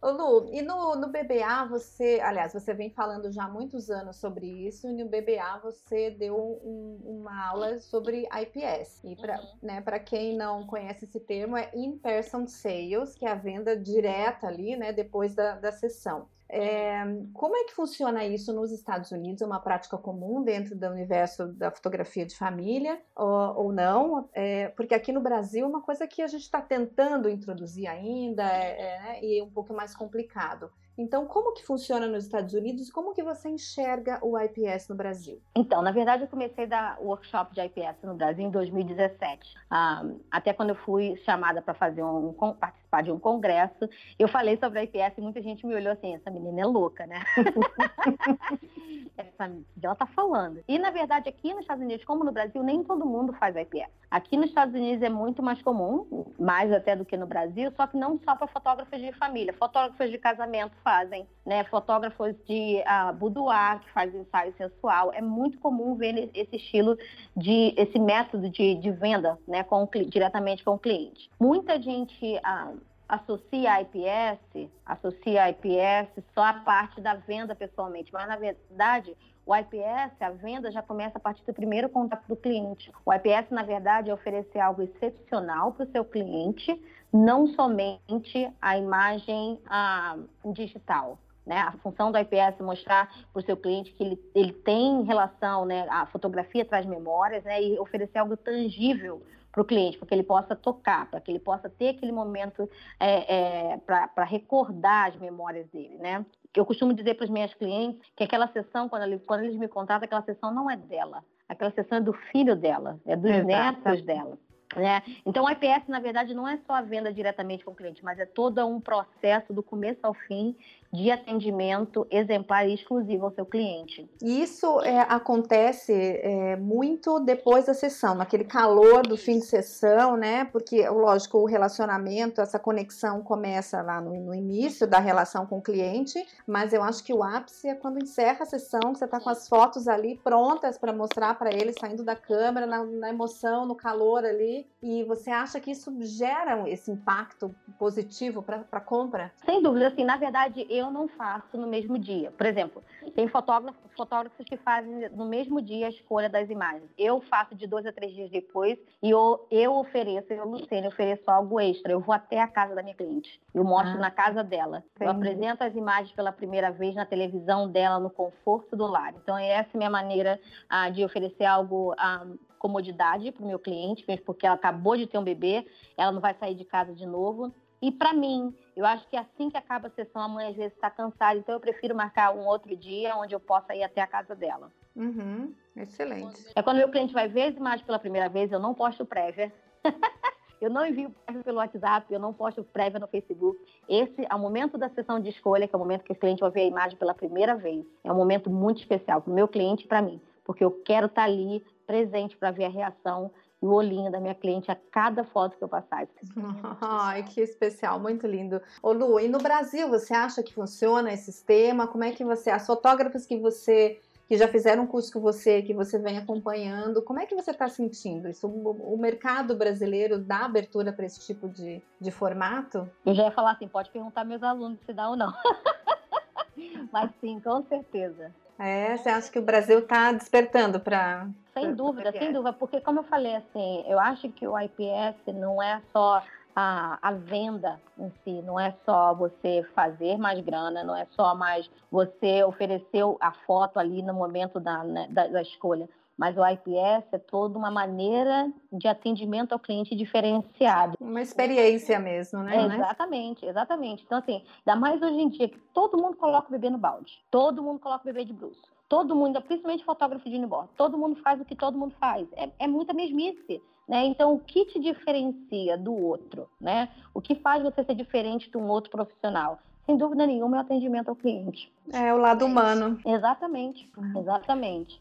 Ô 0.00 0.10
Lu, 0.10 0.54
e 0.54 0.62
no, 0.62 0.94
no 0.94 1.08
BBA 1.08 1.66
você, 1.68 2.20
aliás, 2.22 2.52
você 2.52 2.72
vem 2.72 2.88
falando 2.90 3.32
já 3.32 3.44
há 3.44 3.48
muitos 3.48 3.90
anos 3.90 4.16
sobre 4.16 4.46
isso, 4.46 4.88
e 4.88 4.92
no 4.92 5.08
BBA 5.08 5.58
você 5.62 6.10
deu 6.10 6.36
um, 6.36 7.00
uma 7.04 7.48
aula 7.48 7.80
sobre 7.80 8.28
IPS. 8.32 9.02
E 9.02 9.16
para 9.16 9.40
uhum. 9.40 9.48
né, 9.60 9.82
quem 10.04 10.36
não 10.36 10.66
conhece 10.66 11.04
esse 11.04 11.18
termo, 11.18 11.56
é 11.56 11.70
In-Person 11.74 12.46
Sales, 12.46 13.14
que 13.16 13.26
é 13.26 13.30
a 13.32 13.34
venda 13.34 13.76
direta 13.76 14.46
ali, 14.46 14.76
né, 14.76 14.92
depois 14.92 15.34
da, 15.34 15.56
da 15.56 15.72
sessão. 15.72 16.28
É, 16.50 17.04
como 17.34 17.56
é 17.56 17.64
que 17.64 17.74
funciona 17.74 18.24
isso 18.24 18.52
nos 18.54 18.72
Estados 18.72 19.12
Unidos? 19.12 19.42
É 19.42 19.46
uma 19.46 19.60
prática 19.60 19.98
comum 19.98 20.42
dentro 20.42 20.74
do 20.74 20.86
universo 20.88 21.48
da 21.48 21.70
fotografia 21.70 22.24
de 22.24 22.34
família 22.34 23.00
ou, 23.14 23.64
ou 23.64 23.72
não? 23.72 24.28
É, 24.32 24.68
porque 24.68 24.94
aqui 24.94 25.12
no 25.12 25.20
Brasil 25.20 25.66
é 25.66 25.68
uma 25.68 25.82
coisa 25.82 26.06
que 26.06 26.22
a 26.22 26.26
gente 26.26 26.42
está 26.42 26.60
tentando 26.60 27.28
introduzir 27.28 27.86
ainda 27.86 28.44
é, 28.44 28.80
é, 28.80 29.02
né, 29.02 29.22
e 29.22 29.40
é 29.40 29.44
um 29.44 29.50
pouco 29.50 29.74
mais 29.74 29.94
complicado. 29.94 30.70
Então, 30.98 31.26
como 31.26 31.54
que 31.54 31.64
funciona 31.64 32.08
nos 32.08 32.24
Estados 32.24 32.52
Unidos 32.52 32.88
e 32.88 32.92
como 32.92 33.14
que 33.14 33.22
você 33.22 33.48
enxerga 33.48 34.18
o 34.20 34.36
IPS 34.36 34.88
no 34.88 34.96
Brasil? 34.96 35.40
Então, 35.54 35.80
na 35.80 35.92
verdade, 35.92 36.24
eu 36.24 36.28
comecei 36.28 36.64
a 36.64 36.66
dar 36.66 36.98
workshop 37.00 37.54
de 37.54 37.60
IPS 37.60 38.02
no 38.02 38.14
Brasil 38.14 38.44
em 38.44 38.50
2017. 38.50 39.54
Ah, 39.70 40.02
até 40.28 40.52
quando 40.52 40.70
eu 40.70 40.74
fui 40.74 41.14
chamada 41.24 41.62
para 41.62 41.72
fazer 41.72 42.02
um, 42.02 42.32
participar 42.58 43.04
de 43.04 43.12
um 43.12 43.18
congresso, 43.18 43.88
eu 44.18 44.26
falei 44.26 44.56
sobre 44.56 44.80
a 44.80 44.82
IPS 44.82 45.18
e 45.18 45.20
muita 45.20 45.40
gente 45.40 45.64
me 45.64 45.74
olhou 45.74 45.92
assim, 45.92 46.16
essa 46.16 46.30
menina 46.32 46.62
é 46.62 46.66
louca, 46.66 47.06
né? 47.06 47.22
essa, 49.16 49.52
ela 49.80 49.94
tá 49.94 50.06
falando. 50.06 50.64
E, 50.66 50.78
na 50.80 50.90
verdade, 50.90 51.28
aqui 51.28 51.52
nos 51.52 51.62
Estados 51.62 51.84
Unidos, 51.84 52.04
como 52.04 52.24
no 52.24 52.32
Brasil, 52.32 52.60
nem 52.62 52.82
todo 52.82 53.06
mundo 53.06 53.32
faz 53.34 53.54
IPS. 53.54 53.90
Aqui 54.10 54.36
nos 54.36 54.46
Estados 54.46 54.74
Unidos 54.74 55.02
é 55.02 55.08
muito 55.08 55.42
mais 55.42 55.60
comum, 55.62 56.32
mais 56.38 56.72
até 56.72 56.96
do 56.96 57.04
que 57.04 57.16
no 57.16 57.26
Brasil, 57.26 57.70
só 57.76 57.86
que 57.86 57.96
não 57.96 58.18
só 58.18 58.34
para 58.34 58.46
fotógrafos 58.46 58.98
de 58.98 59.12
família, 59.12 59.52
fotógrafos 59.52 60.10
de 60.10 60.18
casamento 60.18 60.74
fazem, 60.88 61.28
né? 61.44 61.64
Fotógrafos 61.64 62.34
de 62.46 62.82
uh, 62.82 63.12
boudoir 63.12 63.78
que 63.80 63.92
fazem 63.92 64.22
ensaio 64.22 64.54
sensual. 64.56 65.12
É 65.12 65.20
muito 65.20 65.58
comum 65.58 65.94
ver 65.94 66.30
esse 66.34 66.56
estilo 66.56 66.96
de, 67.36 67.74
esse 67.76 67.98
método 67.98 68.48
de, 68.48 68.74
de 68.76 68.90
venda, 68.90 69.38
né? 69.46 69.62
Com, 69.64 69.86
diretamente 70.06 70.64
com 70.64 70.76
o 70.76 70.78
cliente. 70.78 71.30
Muita 71.38 71.78
gente 71.78 72.36
uh, 72.36 72.80
associa 73.08 73.72
a 73.72 73.82
IPS, 73.82 74.70
associa 74.84 75.44
a 75.44 75.50
IPS 75.50 76.22
só 76.34 76.44
a 76.44 76.54
parte 76.54 77.00
da 77.00 77.14
venda 77.14 77.54
pessoalmente, 77.54 78.12
mas 78.12 78.28
na 78.28 78.36
verdade 78.36 79.16
o 79.48 79.56
IPS, 79.56 80.20
a 80.20 80.28
venda 80.28 80.70
já 80.70 80.82
começa 80.82 81.16
a 81.16 81.20
partir 81.20 81.42
do 81.46 81.54
primeiro 81.54 81.88
contato 81.88 82.28
do 82.28 82.36
cliente. 82.36 82.92
O 83.02 83.10
IPS, 83.10 83.50
na 83.50 83.62
verdade, 83.62 84.10
é 84.10 84.12
oferecer 84.12 84.60
algo 84.60 84.82
excepcional 84.82 85.72
para 85.72 85.86
o 85.86 85.90
seu 85.90 86.04
cliente, 86.04 86.78
não 87.10 87.46
somente 87.46 88.52
a 88.60 88.76
imagem 88.76 89.58
ah, 89.64 90.18
digital. 90.52 91.18
Né? 91.46 91.56
A 91.60 91.72
função 91.82 92.12
do 92.12 92.18
IPS 92.18 92.60
é 92.60 92.62
mostrar 92.62 93.10
para 93.32 93.40
o 93.40 93.42
seu 93.42 93.56
cliente 93.56 93.90
que 93.94 94.04
ele, 94.04 94.30
ele 94.34 94.52
tem 94.52 95.02
relação, 95.04 95.64
né? 95.64 95.86
a 95.88 96.04
fotografia 96.04 96.62
traz 96.62 96.84
memórias, 96.84 97.42
né? 97.42 97.62
e 97.62 97.78
oferecer 97.78 98.18
algo 98.18 98.36
tangível 98.36 99.22
para 99.52 99.62
o 99.62 99.64
cliente, 99.64 99.98
para 99.98 100.06
que 100.06 100.14
ele 100.14 100.22
possa 100.22 100.54
tocar, 100.54 101.10
para 101.10 101.20
que 101.20 101.30
ele 101.30 101.38
possa 101.38 101.68
ter 101.68 101.90
aquele 101.90 102.12
momento 102.12 102.68
é, 103.00 103.72
é, 103.72 103.76
para 103.78 104.24
recordar 104.24 105.08
as 105.08 105.16
memórias 105.16 105.66
dele, 105.68 105.96
né? 105.98 106.24
Eu 106.54 106.64
costumo 106.64 106.92
dizer 106.92 107.14
para 107.14 107.24
os 107.24 107.30
meus 107.30 107.52
clientes 107.54 108.00
que 108.16 108.24
aquela 108.24 108.48
sessão, 108.48 108.88
quando, 108.88 109.02
ele, 109.02 109.18
quando 109.20 109.44
eles 109.44 109.56
me 109.56 109.68
contratam, 109.68 110.06
aquela 110.06 110.22
sessão 110.22 110.52
não 110.52 110.70
é 110.70 110.76
dela. 110.76 111.24
Aquela 111.48 111.70
sessão 111.70 111.98
é 111.98 112.00
do 112.00 112.12
filho 112.12 112.56
dela, 112.56 112.98
é 113.06 113.16
dos 113.16 113.30
Exato. 113.30 113.46
netos 113.46 114.02
dela. 114.02 114.38
Né? 114.76 115.02
Então, 115.24 115.44
o 115.44 115.50
IPS, 115.50 115.88
na 115.88 115.98
verdade, 115.98 116.34
não 116.34 116.46
é 116.46 116.58
só 116.66 116.74
a 116.74 116.82
venda 116.82 117.12
diretamente 117.12 117.64
com 117.64 117.70
o 117.70 117.74
cliente, 117.74 118.04
mas 118.04 118.18
é 118.18 118.26
todo 118.26 118.64
um 118.66 118.80
processo 118.80 119.52
do 119.52 119.62
começo 119.62 120.00
ao 120.02 120.12
fim 120.12 120.54
de 120.92 121.10
atendimento 121.10 122.06
exemplar 122.10 122.66
e 122.68 122.74
exclusivo 122.74 123.26
ao 123.26 123.32
seu 123.32 123.44
cliente. 123.44 124.08
Isso 124.22 124.80
é, 124.80 125.00
acontece 125.00 125.92
é, 125.92 126.56
muito 126.56 127.20
depois 127.20 127.66
da 127.66 127.74
sessão, 127.74 128.14
naquele 128.14 128.44
calor 128.44 129.06
do 129.06 129.16
fim 129.16 129.38
de 129.38 129.46
sessão, 129.46 130.16
né? 130.16 130.44
Porque, 130.46 130.88
lógico, 130.88 131.38
o 131.38 131.44
relacionamento, 131.44 132.40
essa 132.40 132.58
conexão 132.58 133.22
começa 133.22 133.82
lá 133.82 134.00
no, 134.00 134.14
no 134.14 134.34
início 134.34 134.86
da 134.86 134.98
relação 134.98 135.46
com 135.46 135.58
o 135.58 135.62
cliente, 135.62 136.24
mas 136.46 136.72
eu 136.72 136.82
acho 136.82 137.04
que 137.04 137.12
o 137.12 137.22
ápice 137.22 137.68
é 137.68 137.74
quando 137.74 138.02
encerra 138.02 138.42
a 138.42 138.46
sessão, 138.46 138.92
que 138.92 138.98
você 138.98 139.04
está 139.04 139.20
com 139.20 139.30
as 139.30 139.48
fotos 139.48 139.88
ali 139.88 140.18
prontas 140.24 140.78
para 140.78 140.92
mostrar 140.92 141.38
para 141.38 141.52
ele, 141.52 141.74
saindo 141.78 142.04
da 142.04 142.16
câmera, 142.16 142.66
na, 142.66 142.84
na 142.84 143.08
emoção, 143.10 143.66
no 143.66 143.74
calor 143.74 144.24
ali, 144.24 144.66
e 144.82 145.04
você 145.04 145.30
acha 145.30 145.60
que 145.60 145.70
isso 145.70 145.94
gera 146.00 146.68
esse 146.68 146.90
impacto 146.90 147.54
positivo 147.78 148.42
para 148.42 148.64
a 148.72 148.80
compra? 148.80 149.32
Sem 149.44 149.62
dúvida, 149.62 149.88
assim, 149.88 150.04
na 150.04 150.16
verdade, 150.16 150.66
eu 150.70 150.77
não 150.90 151.08
faço 151.08 151.56
no 151.56 151.66
mesmo 151.66 151.98
dia. 151.98 152.30
Por 152.30 152.46
exemplo, 152.46 152.82
tem 153.14 153.28
fotógrafos, 153.28 153.80
fotógrafos 153.96 154.44
que 154.46 154.56
fazem 154.56 155.08
no 155.10 155.26
mesmo 155.26 155.60
dia 155.60 155.86
a 155.86 155.90
escolha 155.90 156.28
das 156.28 156.48
imagens. 156.48 156.90
Eu 156.96 157.20
faço 157.22 157.54
de 157.54 157.66
dois 157.66 157.84
a 157.86 157.92
três 157.92 158.12
dias 158.12 158.30
depois 158.30 158.78
e 159.02 159.10
eu, 159.10 159.46
eu 159.50 159.74
ofereço, 159.74 160.32
eu, 160.32 160.46
Luciene, 160.46 160.88
ofereço 160.88 161.30
algo 161.30 161.60
extra. 161.60 161.92
Eu 161.92 162.00
vou 162.00 162.14
até 162.14 162.40
a 162.40 162.48
casa 162.48 162.74
da 162.74 162.82
minha 162.82 162.94
cliente. 162.94 163.40
Eu 163.52 163.64
mostro 163.64 163.96
ah, 163.96 164.00
na 164.00 164.10
casa 164.10 164.42
dela. 164.44 164.84
Eu 165.00 165.10
apresento 165.10 165.64
as 165.64 165.74
imagens 165.74 166.12
pela 166.12 166.32
primeira 166.32 166.70
vez 166.70 166.94
na 166.94 167.04
televisão 167.04 167.68
dela, 167.68 167.98
no 167.98 168.10
conforto 168.10 168.76
do 168.76 168.86
lar. 168.86 169.14
Então, 169.14 169.36
essa 169.36 169.70
é 169.72 169.74
a 169.74 169.78
minha 169.78 169.90
maneira 169.90 170.40
ah, 170.68 170.88
de 170.90 171.04
oferecer 171.04 171.44
algo. 171.44 171.94
Ah, 171.98 172.26
comodidade 172.58 173.30
para 173.30 173.44
o 173.44 173.46
meu 173.46 173.58
cliente, 173.58 174.04
porque 174.26 174.44
ela 174.44 174.56
acabou 174.56 174.96
de 174.96 175.06
ter 175.06 175.16
um 175.16 175.22
bebê, 175.22 175.64
ela 175.96 176.10
não 176.10 176.20
vai 176.20 176.34
sair 176.34 176.56
de 176.56 176.64
casa 176.64 176.92
de 176.92 177.06
novo. 177.06 177.54
E 177.80 177.92
para 177.92 178.12
mim, 178.12 178.52
eu 178.78 178.86
acho 178.86 179.08
que 179.08 179.16
assim 179.16 179.50
que 179.50 179.56
acaba 179.56 179.88
a 179.88 179.90
sessão, 179.90 180.22
a 180.22 180.28
mãe 180.28 180.50
às 180.50 180.54
vezes 180.54 180.72
está 180.72 180.88
cansada, 180.88 181.36
então 181.36 181.52
eu 181.52 181.60
prefiro 181.60 181.96
marcar 181.96 182.32
um 182.32 182.46
outro 182.46 182.76
dia 182.76 183.16
onde 183.16 183.34
eu 183.34 183.40
possa 183.40 183.74
ir 183.74 183.82
até 183.82 184.00
a 184.00 184.06
casa 184.06 184.36
dela. 184.36 184.70
Uhum, 184.94 185.52
excelente. 185.74 186.46
É 186.54 186.62
quando 186.62 186.76
meu 186.76 186.88
cliente 186.88 187.12
vai 187.12 187.26
ver 187.26 187.48
as 187.48 187.56
imagens 187.56 187.82
pela 187.84 187.98
primeira 187.98 188.28
vez, 188.28 188.52
eu 188.52 188.60
não 188.60 188.72
posto 188.74 189.04
prévia. 189.04 189.52
eu 190.62 190.70
não 190.70 190.86
envio 190.86 191.10
prévia 191.26 191.42
pelo 191.42 191.58
WhatsApp, 191.58 192.06
eu 192.14 192.20
não 192.20 192.32
posto 192.32 192.62
prévia 192.62 193.00
no 193.00 193.08
Facebook. 193.08 193.58
Esse 193.88 194.24
é 194.30 194.32
o 194.32 194.38
momento 194.38 194.78
da 194.78 194.88
sessão 194.90 195.18
de 195.18 195.30
escolha, 195.30 195.66
que 195.66 195.74
é 195.74 195.76
o 195.76 195.80
momento 195.80 196.04
que 196.04 196.12
o 196.12 196.16
cliente 196.16 196.40
vai 196.40 196.50
ver 196.52 196.60
a 196.60 196.66
imagem 196.66 196.96
pela 196.96 197.14
primeira 197.14 197.56
vez. 197.56 197.84
É 198.04 198.12
um 198.12 198.16
momento 198.16 198.48
muito 198.48 198.78
especial 198.78 199.20
para 199.20 199.32
o 199.32 199.34
meu 199.34 199.48
cliente 199.48 199.86
e 199.86 199.88
para 199.88 200.00
mim, 200.00 200.20
porque 200.44 200.62
eu 200.62 200.70
quero 200.70 201.06
estar 201.06 201.22
tá 201.22 201.28
ali 201.28 201.64
presente 201.84 202.36
para 202.36 202.52
ver 202.52 202.66
a 202.66 202.70
reação 202.70 203.32
e 203.62 203.66
o 203.66 203.72
olhinho 203.72 204.10
da 204.10 204.20
minha 204.20 204.34
cliente 204.34 204.70
a 204.70 204.76
cada 204.90 205.24
foto 205.24 205.56
que 205.56 205.64
eu 205.64 205.68
passar. 205.68 206.06
Ai, 206.80 207.22
que 207.24 207.40
especial, 207.40 207.98
muito 207.98 208.26
lindo. 208.26 208.60
Ô 208.82 208.92
Lu, 208.92 209.18
e 209.18 209.28
no 209.28 209.38
Brasil, 209.38 209.88
você 209.88 210.14
acha 210.14 210.42
que 210.42 210.54
funciona 210.54 211.12
esse 211.12 211.32
sistema? 211.32 211.86
Como 211.86 212.04
é 212.04 212.12
que 212.12 212.24
você, 212.24 212.50
as 212.50 212.66
fotógrafas 212.66 213.26
que 213.26 213.38
você 213.38 213.98
que 214.28 214.36
já 214.36 214.46
fizeram 214.46 214.82
um 214.82 214.86
curso 214.86 215.10
com 215.10 215.20
você, 215.20 215.62
que 215.62 215.72
você 215.72 215.98
vem 215.98 216.18
acompanhando, 216.18 217.00
como 217.00 217.18
é 217.18 217.24
que 217.24 217.34
você 217.34 217.50
está 217.50 217.66
sentindo 217.66 218.28
isso? 218.28 218.46
O, 218.46 218.92
o, 218.94 218.98
mercado 218.98 219.56
brasileiro 219.56 220.18
dá 220.18 220.44
abertura 220.44 220.92
para 220.92 221.06
esse 221.06 221.20
tipo 221.20 221.48
de, 221.48 221.82
de 221.98 222.10
formato? 222.10 222.86
Eu 223.06 223.14
já 223.14 223.24
ia 223.24 223.30
falar 223.30 223.52
assim, 223.52 223.66
pode 223.66 223.90
perguntar 223.90 224.24
meus 224.24 224.42
alunos 224.42 224.78
se 224.84 224.92
dá 224.92 225.08
ou 225.08 225.16
não. 225.16 225.32
Mas 226.92 227.10
sim, 227.22 227.40
com 227.40 227.62
certeza. 227.62 228.30
É, 228.58 228.96
você 228.96 229.08
acha 229.08 229.30
que 229.30 229.38
o 229.38 229.42
Brasil 229.42 229.78
está 229.78 230.12
despertando 230.12 230.78
para. 230.80 231.28
Sem 231.60 231.74
dúvida, 231.74 232.12
sem 232.12 232.32
dúvida, 232.32 232.52
porque 232.52 232.80
como 232.80 233.00
eu 233.00 233.04
falei 233.04 233.36
assim, 233.36 233.84
eu 233.86 233.98
acho 233.98 234.28
que 234.30 234.46
o 234.46 234.58
IPS 234.58 235.34
não 235.34 235.62
é 235.62 235.80
só 235.92 236.22
a, 236.54 236.98
a 237.00 237.12
venda 237.12 237.80
em 237.96 238.10
si, 238.24 238.42
não 238.42 238.58
é 238.58 238.74
só 238.84 239.14
você 239.14 239.64
fazer 239.74 240.18
mais 240.18 240.40
grana, 240.40 240.82
não 240.82 240.96
é 240.96 241.06
só 241.10 241.34
mais 241.34 241.70
você 241.88 242.42
oferecer 242.42 243.04
a 243.20 243.30
foto 243.30 243.78
ali 243.78 244.02
no 244.02 244.12
momento 244.12 244.58
da, 244.58 244.82
né, 244.82 245.06
da, 245.08 245.28
da 245.28 245.40
escolha. 245.40 245.88
Mas 246.16 246.36
o 246.36 246.44
IPS 246.44 247.06
é 247.12 247.18
toda 247.18 247.56
uma 247.56 247.70
maneira 247.70 248.52
de 248.72 248.88
atendimento 248.88 249.52
ao 249.52 249.58
cliente 249.60 249.94
diferenciado. 249.94 250.96
Uma 251.00 251.22
experiência 251.22 251.96
mesmo, 252.00 252.42
né? 252.42 252.56
É, 252.56 252.74
exatamente, 252.74 253.46
exatamente. 253.46 254.02
Então, 254.04 254.18
assim, 254.18 254.42
ainda 254.66 254.80
mais 254.80 255.00
hoje 255.00 255.14
em 255.14 255.28
dia 255.28 255.48
que 255.48 255.60
todo 255.72 255.96
mundo 255.96 256.16
coloca 256.16 256.48
o 256.48 256.50
bebê 256.50 256.70
no 256.70 256.78
balde, 256.78 257.24
todo 257.30 257.62
mundo 257.62 257.78
coloca 257.78 258.02
o 258.02 258.12
bebê 258.12 258.24
de 258.24 258.32
bruxo, 258.32 258.60
todo 258.88 259.14
mundo, 259.14 259.40
principalmente 259.42 259.84
fotógrafo 259.84 260.28
de 260.28 260.38
newborn, 260.38 260.68
todo 260.76 260.96
mundo 260.96 261.16
faz 261.22 261.40
o 261.40 261.44
que 261.44 261.54
todo 261.54 261.78
mundo 261.78 261.94
faz. 262.00 262.26
É, 262.32 262.48
é 262.58 262.66
muita 262.66 262.92
mesmice. 262.92 263.62
Né? 263.86 264.04
Então, 264.04 264.34
o 264.34 264.40
que 264.40 264.66
te 264.66 264.78
diferencia 264.78 265.78
do 265.78 265.94
outro? 265.94 266.48
Né? 266.60 266.90
O 267.14 267.22
que 267.22 267.34
faz 267.36 267.62
você 267.62 267.82
ser 267.84 267.94
diferente 267.94 268.50
de 268.50 268.58
um 268.58 268.68
outro 268.68 268.90
profissional? 268.90 269.58
Sem 269.86 269.96
dúvida 269.96 270.26
nenhuma, 270.26 270.58
é 270.58 270.60
o 270.60 270.62
atendimento 270.62 271.08
ao 271.08 271.16
cliente. 271.16 271.72
É 271.90 272.12
o 272.12 272.18
lado 272.18 272.44
humano. 272.44 273.00
Exatamente, 273.06 273.90
exatamente. 274.14 275.00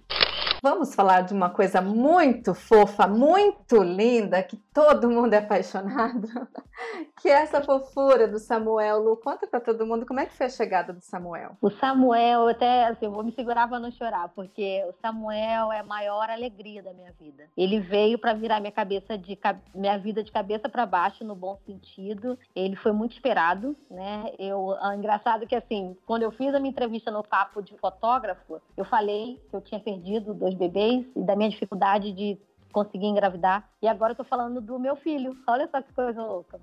Vamos 0.62 0.96
falar 0.96 1.22
de 1.22 1.34
uma 1.34 1.50
coisa 1.50 1.82
muito 1.82 2.54
fofa, 2.54 3.08
muito 3.08 3.82
linda, 3.84 4.42
que 4.42 4.58
todo 4.74 5.10
mundo 5.10 5.34
é 5.34 5.38
apaixonado, 5.38 6.28
que 7.22 7.30
é 7.30 7.34
essa 7.34 7.62
fofura 7.62 8.28
do 8.28 8.40
Samuel. 8.40 9.00
Lu, 9.00 9.18
conta 9.18 9.46
para 9.46 9.60
todo 9.60 9.86
mundo 9.86 10.06
como 10.06 10.20
é 10.20 10.26
que 10.26 10.36
foi 10.36 10.48
a 10.48 10.50
chegada 10.50 10.92
do 10.92 11.02
Samuel. 11.02 11.58
O 11.62 11.70
Samuel, 11.70 12.48
até 12.48 12.86
assim, 12.88 13.06
eu 13.06 13.12
vou 13.12 13.24
me 13.24 13.32
segurar 13.32 13.68
para 13.68 13.80
não 13.80 13.92
chorar, 13.92 14.30
porque 14.30 14.84
o 14.90 14.94
Samuel 15.02 15.72
é 15.72 15.80
a 15.80 15.84
maior 15.84 16.30
alegria 16.30 16.82
da 16.82 16.94
minha 16.94 17.12
vida. 17.20 17.46
Ele 17.56 17.80
veio 17.80 18.18
para 18.18 18.34
virar 18.34 18.60
minha 18.60 18.72
cabeça 18.72 19.18
de 19.18 19.38
minha 19.76 19.98
vida 19.98 20.24
de 20.24 20.32
cabeça 20.32 20.68
para 20.68 20.86
baixo 20.86 21.24
no 21.24 21.36
bom 21.36 21.58
sentido. 21.66 22.38
Ele 22.56 22.76
foi 22.76 22.92
muito 22.92 23.14
esperado, 23.14 23.76
né? 23.90 24.32
Eu, 24.40 24.76
é 24.76 24.96
engraçado 24.96 25.46
que 25.46 25.56
assim, 25.56 25.96
quando 26.06 26.24
eu 26.24 26.32
fiz 26.32 26.54
a 26.54 26.60
minha 26.60 26.72
entrevista 26.72 27.12
no 27.12 27.24
papo 27.24 27.62
de 27.62 27.78
fotógrafo, 27.78 28.60
eu 28.76 28.86
falei 28.86 29.40
que 29.50 29.56
eu 29.56 29.62
tinha 29.62 29.80
perdido 29.80 30.34
dois 30.48 30.54
bebês 30.56 31.06
e 31.16 31.24
da 31.24 31.36
minha 31.36 31.50
dificuldade 31.50 32.12
de 32.14 32.40
conseguir 32.72 33.08
engravidar. 33.08 33.68
E 33.82 33.88
agora 33.88 34.12
eu 34.12 34.18
tô 34.18 34.24
falando 34.24 34.62
do 34.62 34.80
meu 34.80 34.96
filho. 34.96 35.36
Olha 35.48 35.68
só 35.68 35.82
que 35.82 35.92
coisa 35.94 36.22
louca. 36.22 36.60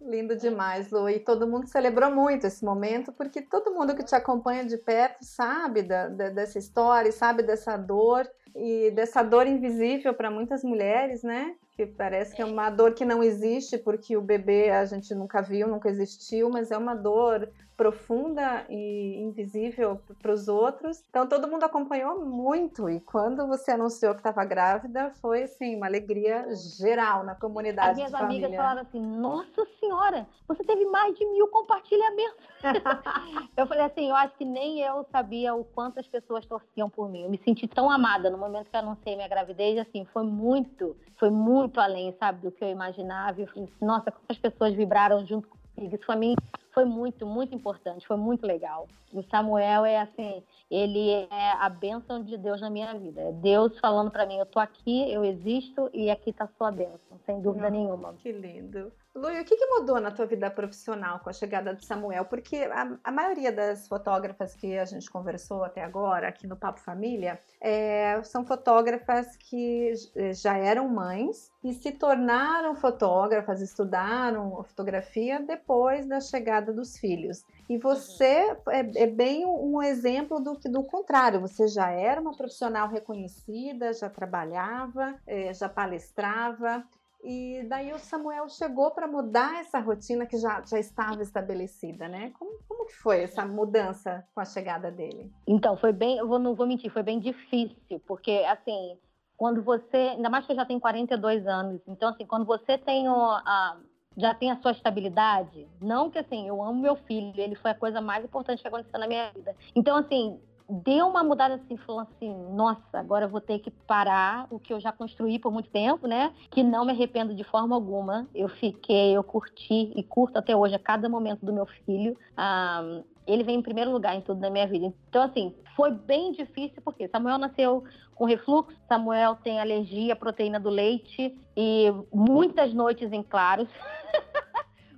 Lindo 0.00 0.36
demais, 0.36 0.90
Lu. 0.90 1.08
E 1.08 1.18
todo 1.18 1.46
mundo 1.46 1.66
celebrou 1.66 2.10
muito 2.10 2.46
esse 2.46 2.64
momento, 2.64 3.12
porque 3.12 3.40
todo 3.40 3.72
mundo 3.72 3.94
que 3.96 4.04
te 4.04 4.14
acompanha 4.14 4.64
de 4.64 4.76
perto 4.76 5.22
sabe 5.22 5.82
da, 5.82 6.08
da, 6.08 6.28
dessa 6.28 6.58
história, 6.58 7.10
sabe 7.10 7.42
dessa 7.42 7.76
dor 7.76 8.28
e 8.54 8.90
dessa 8.90 9.22
dor 9.22 9.46
invisível 9.46 10.12
para 10.12 10.30
muitas 10.30 10.62
mulheres, 10.62 11.22
né? 11.22 11.54
Que 11.72 11.86
parece 11.86 12.34
que 12.34 12.42
é 12.42 12.44
uma 12.44 12.70
dor 12.70 12.92
que 12.92 13.04
não 13.04 13.22
existe 13.22 13.78
porque 13.78 14.16
o 14.16 14.22
bebê 14.22 14.70
a 14.70 14.84
gente 14.84 15.14
nunca 15.14 15.40
viu, 15.40 15.68
nunca 15.68 15.88
existiu, 15.88 16.50
mas 16.50 16.70
é 16.70 16.76
uma 16.76 16.94
dor 16.94 17.48
profunda 17.78 18.66
e 18.68 19.22
invisível 19.22 20.00
para 20.20 20.32
os 20.32 20.48
outros. 20.48 21.00
Então 21.08 21.28
todo 21.28 21.46
mundo 21.46 21.62
acompanhou 21.62 22.26
muito 22.26 22.90
e 22.90 22.98
quando 22.98 23.46
você 23.46 23.70
anunciou 23.70 24.14
que 24.14 24.18
estava 24.18 24.44
grávida 24.44 25.12
foi 25.22 25.44
assim 25.44 25.76
uma 25.76 25.86
alegria 25.86 26.44
geral 26.76 27.22
na 27.22 27.36
comunidade. 27.36 27.90
As 27.90 27.96
minhas 27.96 28.14
amigas 28.14 28.50
falaram 28.50 28.82
assim: 28.82 29.00
Nossa 29.00 29.64
Senhora, 29.78 30.26
você 30.48 30.64
teve 30.64 30.84
mais 30.86 31.16
de 31.16 31.24
mil 31.26 31.46
compartilhamentos. 31.46 32.44
eu 33.56 33.64
falei 33.64 33.84
assim: 33.84 34.08
Eu 34.08 34.16
acho 34.16 34.34
que 34.36 34.44
nem 34.44 34.80
eu 34.80 35.06
sabia 35.12 35.54
o 35.54 35.64
quanto 35.64 36.00
as 36.00 36.06
pessoas 36.08 36.44
torciam 36.44 36.90
por 36.90 37.08
mim. 37.08 37.22
Eu 37.22 37.30
me 37.30 37.38
senti 37.44 37.68
tão 37.68 37.88
amada 37.88 38.28
no 38.28 38.36
momento 38.36 38.68
que 38.68 38.76
anunciei 38.76 39.14
minha 39.14 39.28
gravidez. 39.28 39.78
Assim, 39.78 40.04
foi 40.12 40.24
muito, 40.24 40.96
foi 41.16 41.30
muito 41.30 41.78
além, 41.80 42.12
sabe, 42.18 42.40
do 42.40 42.50
que 42.50 42.64
eu 42.64 42.70
imaginava. 42.70 43.40
Eu 43.40 43.46
falei, 43.46 43.68
Nossa, 43.80 44.10
quantas 44.10 44.36
pessoas 44.36 44.74
vibraram 44.74 45.24
junto 45.24 45.46
comigo. 45.48 45.94
Isso 45.94 46.04
para 46.04 46.16
mim 46.16 46.34
foi 46.78 46.84
muito, 46.84 47.26
muito 47.26 47.52
importante, 47.56 48.06
foi 48.06 48.16
muito 48.16 48.46
legal. 48.46 48.86
O 49.12 49.20
Samuel 49.24 49.84
é 49.84 49.98
assim, 49.98 50.44
ele 50.70 51.26
é 51.28 51.52
a 51.58 51.68
bênção 51.68 52.22
de 52.22 52.36
Deus 52.36 52.60
na 52.60 52.70
minha 52.70 52.96
vida. 52.96 53.20
É 53.20 53.32
Deus 53.32 53.76
falando 53.80 54.12
para 54.12 54.24
mim, 54.24 54.36
eu 54.38 54.46
tô 54.46 54.60
aqui, 54.60 55.12
eu 55.12 55.24
existo 55.24 55.90
e 55.92 56.08
aqui 56.08 56.32
tá 56.32 56.44
a 56.44 56.56
sua 56.56 56.70
bênção, 56.70 57.18
sem 57.26 57.40
dúvida 57.40 57.66
hum, 57.66 57.70
nenhuma. 57.70 58.14
Que 58.22 58.30
lindo. 58.30 58.92
Lu, 59.14 59.26
o 59.28 59.44
que, 59.44 59.56
que, 59.56 59.66
mudou 59.66 60.00
na 60.00 60.10
tua 60.10 60.26
vida 60.26 60.50
profissional 60.50 61.18
com 61.20 61.30
a 61.30 61.32
chegada 61.32 61.74
de 61.74 61.84
Samuel? 61.84 62.24
Porque 62.26 62.56
a, 62.56 62.98
a, 63.02 63.10
maioria 63.10 63.50
das 63.50 63.88
fotógrafas 63.88 64.54
que 64.54 64.78
a 64.78 64.84
gente 64.84 65.10
conversou 65.10 65.64
até 65.64 65.82
agora 65.82 66.28
aqui 66.28 66.46
no 66.46 66.56
Papo 66.56 66.80
Família 66.80 67.40
é, 67.60 68.22
são 68.22 68.44
fotógrafas 68.44 69.36
que 69.36 69.92
já 70.34 70.56
eram 70.56 70.88
mães 70.88 71.50
e 71.64 71.72
se 71.72 71.90
tornaram 71.90 72.76
fotógrafas, 72.76 73.60
estudaram 73.60 74.62
fotografia 74.62 75.40
depois 75.40 76.06
da 76.06 76.20
chegada 76.20 76.72
dos 76.72 76.96
filhos. 76.96 77.44
E 77.68 77.76
você 77.76 78.56
é, 78.68 79.02
é 79.02 79.06
bem 79.06 79.44
um 79.44 79.82
exemplo 79.82 80.40
do 80.40 80.56
que 80.56 80.68
do 80.68 80.82
contrário. 80.84 81.40
Você 81.40 81.66
já 81.66 81.90
era 81.90 82.20
uma 82.20 82.36
profissional 82.36 82.88
reconhecida, 82.88 83.92
já 83.92 84.08
trabalhava, 84.08 85.14
é, 85.26 85.52
já 85.52 85.68
palestrava. 85.68 86.84
E 87.22 87.64
daí 87.68 87.92
o 87.92 87.98
Samuel 87.98 88.48
chegou 88.48 88.90
para 88.92 89.06
mudar 89.06 89.60
essa 89.60 89.80
rotina 89.80 90.24
que 90.24 90.38
já, 90.38 90.62
já 90.64 90.78
estava 90.78 91.22
estabelecida, 91.22 92.08
né? 92.08 92.32
Como, 92.38 92.58
como 92.68 92.86
que 92.86 92.94
foi 92.94 93.22
essa 93.22 93.44
mudança 93.44 94.24
com 94.34 94.40
a 94.40 94.44
chegada 94.44 94.90
dele? 94.90 95.32
Então, 95.46 95.76
foi 95.76 95.92
bem, 95.92 96.18
eu 96.18 96.28
vou, 96.28 96.38
não 96.38 96.54
vou 96.54 96.66
mentir, 96.66 96.92
foi 96.92 97.02
bem 97.02 97.18
difícil, 97.18 98.00
porque 98.06 98.44
assim, 98.48 98.96
quando 99.36 99.62
você, 99.62 99.96
ainda 99.96 100.30
mais 100.30 100.46
que 100.46 100.52
eu 100.52 100.56
já 100.56 100.64
tenho 100.64 100.80
42 100.80 101.46
anos, 101.46 101.80
então 101.86 102.08
assim, 102.08 102.26
quando 102.26 102.44
você 102.44 102.78
tem 102.78 103.08
o, 103.08 103.14
a, 103.14 103.78
já 104.16 104.34
tem 104.34 104.50
a 104.50 104.60
sua 104.60 104.72
estabilidade, 104.72 105.68
não 105.80 106.10
que 106.10 106.18
assim, 106.18 106.48
eu 106.48 106.62
amo 106.62 106.80
meu 106.80 106.96
filho, 106.96 107.32
ele 107.40 107.54
foi 107.54 107.70
a 107.70 107.74
coisa 107.74 108.00
mais 108.00 108.24
importante 108.24 108.62
que 108.62 108.68
aconteceu 108.68 108.98
na 108.98 109.06
minha 109.06 109.30
vida. 109.32 109.54
Então 109.76 109.96
assim, 109.96 110.40
deu 110.68 111.08
uma 111.08 111.24
mudada 111.24 111.54
assim, 111.54 111.76
falou 111.78 112.02
assim, 112.02 112.34
nossa, 112.52 112.98
agora 112.98 113.24
eu 113.24 113.28
vou 113.28 113.40
ter 113.40 113.58
que 113.58 113.70
parar 113.70 114.46
o 114.50 114.58
que 114.58 114.72
eu 114.72 114.78
já 114.78 114.92
construí 114.92 115.38
por 115.38 115.50
muito 115.50 115.70
tempo, 115.70 116.06
né? 116.06 116.32
Que 116.50 116.62
não 116.62 116.84
me 116.84 116.92
arrependo 116.92 117.34
de 117.34 117.42
forma 117.42 117.74
alguma. 117.74 118.28
Eu 118.34 118.48
fiquei, 118.48 119.16
eu 119.16 119.24
curti 119.24 119.92
e 119.96 120.02
curto 120.02 120.38
até 120.38 120.54
hoje 120.54 120.74
a 120.74 120.78
cada 120.78 121.08
momento 121.08 121.44
do 121.44 121.52
meu 121.52 121.66
filho. 121.86 122.16
Ah, 122.36 123.02
ele 123.26 123.44
vem 123.44 123.56
em 123.56 123.62
primeiro 123.62 123.90
lugar 123.90 124.14
em 124.14 124.20
tudo 124.20 124.40
na 124.40 124.50
minha 124.50 124.66
vida. 124.66 124.92
Então, 125.08 125.22
assim, 125.22 125.54
foi 125.76 125.90
bem 125.90 126.32
difícil, 126.32 126.82
porque 126.82 127.08
Samuel 127.08 127.38
nasceu 127.38 127.84
com 128.14 128.24
refluxo, 128.24 128.76
Samuel 128.88 129.36
tem 129.36 129.60
alergia 129.60 130.14
à 130.14 130.16
proteína 130.16 130.58
do 130.58 130.68
leite 130.68 131.38
e 131.56 131.92
muitas 132.12 132.74
noites 132.74 133.12
em 133.12 133.22
claros. 133.22 133.68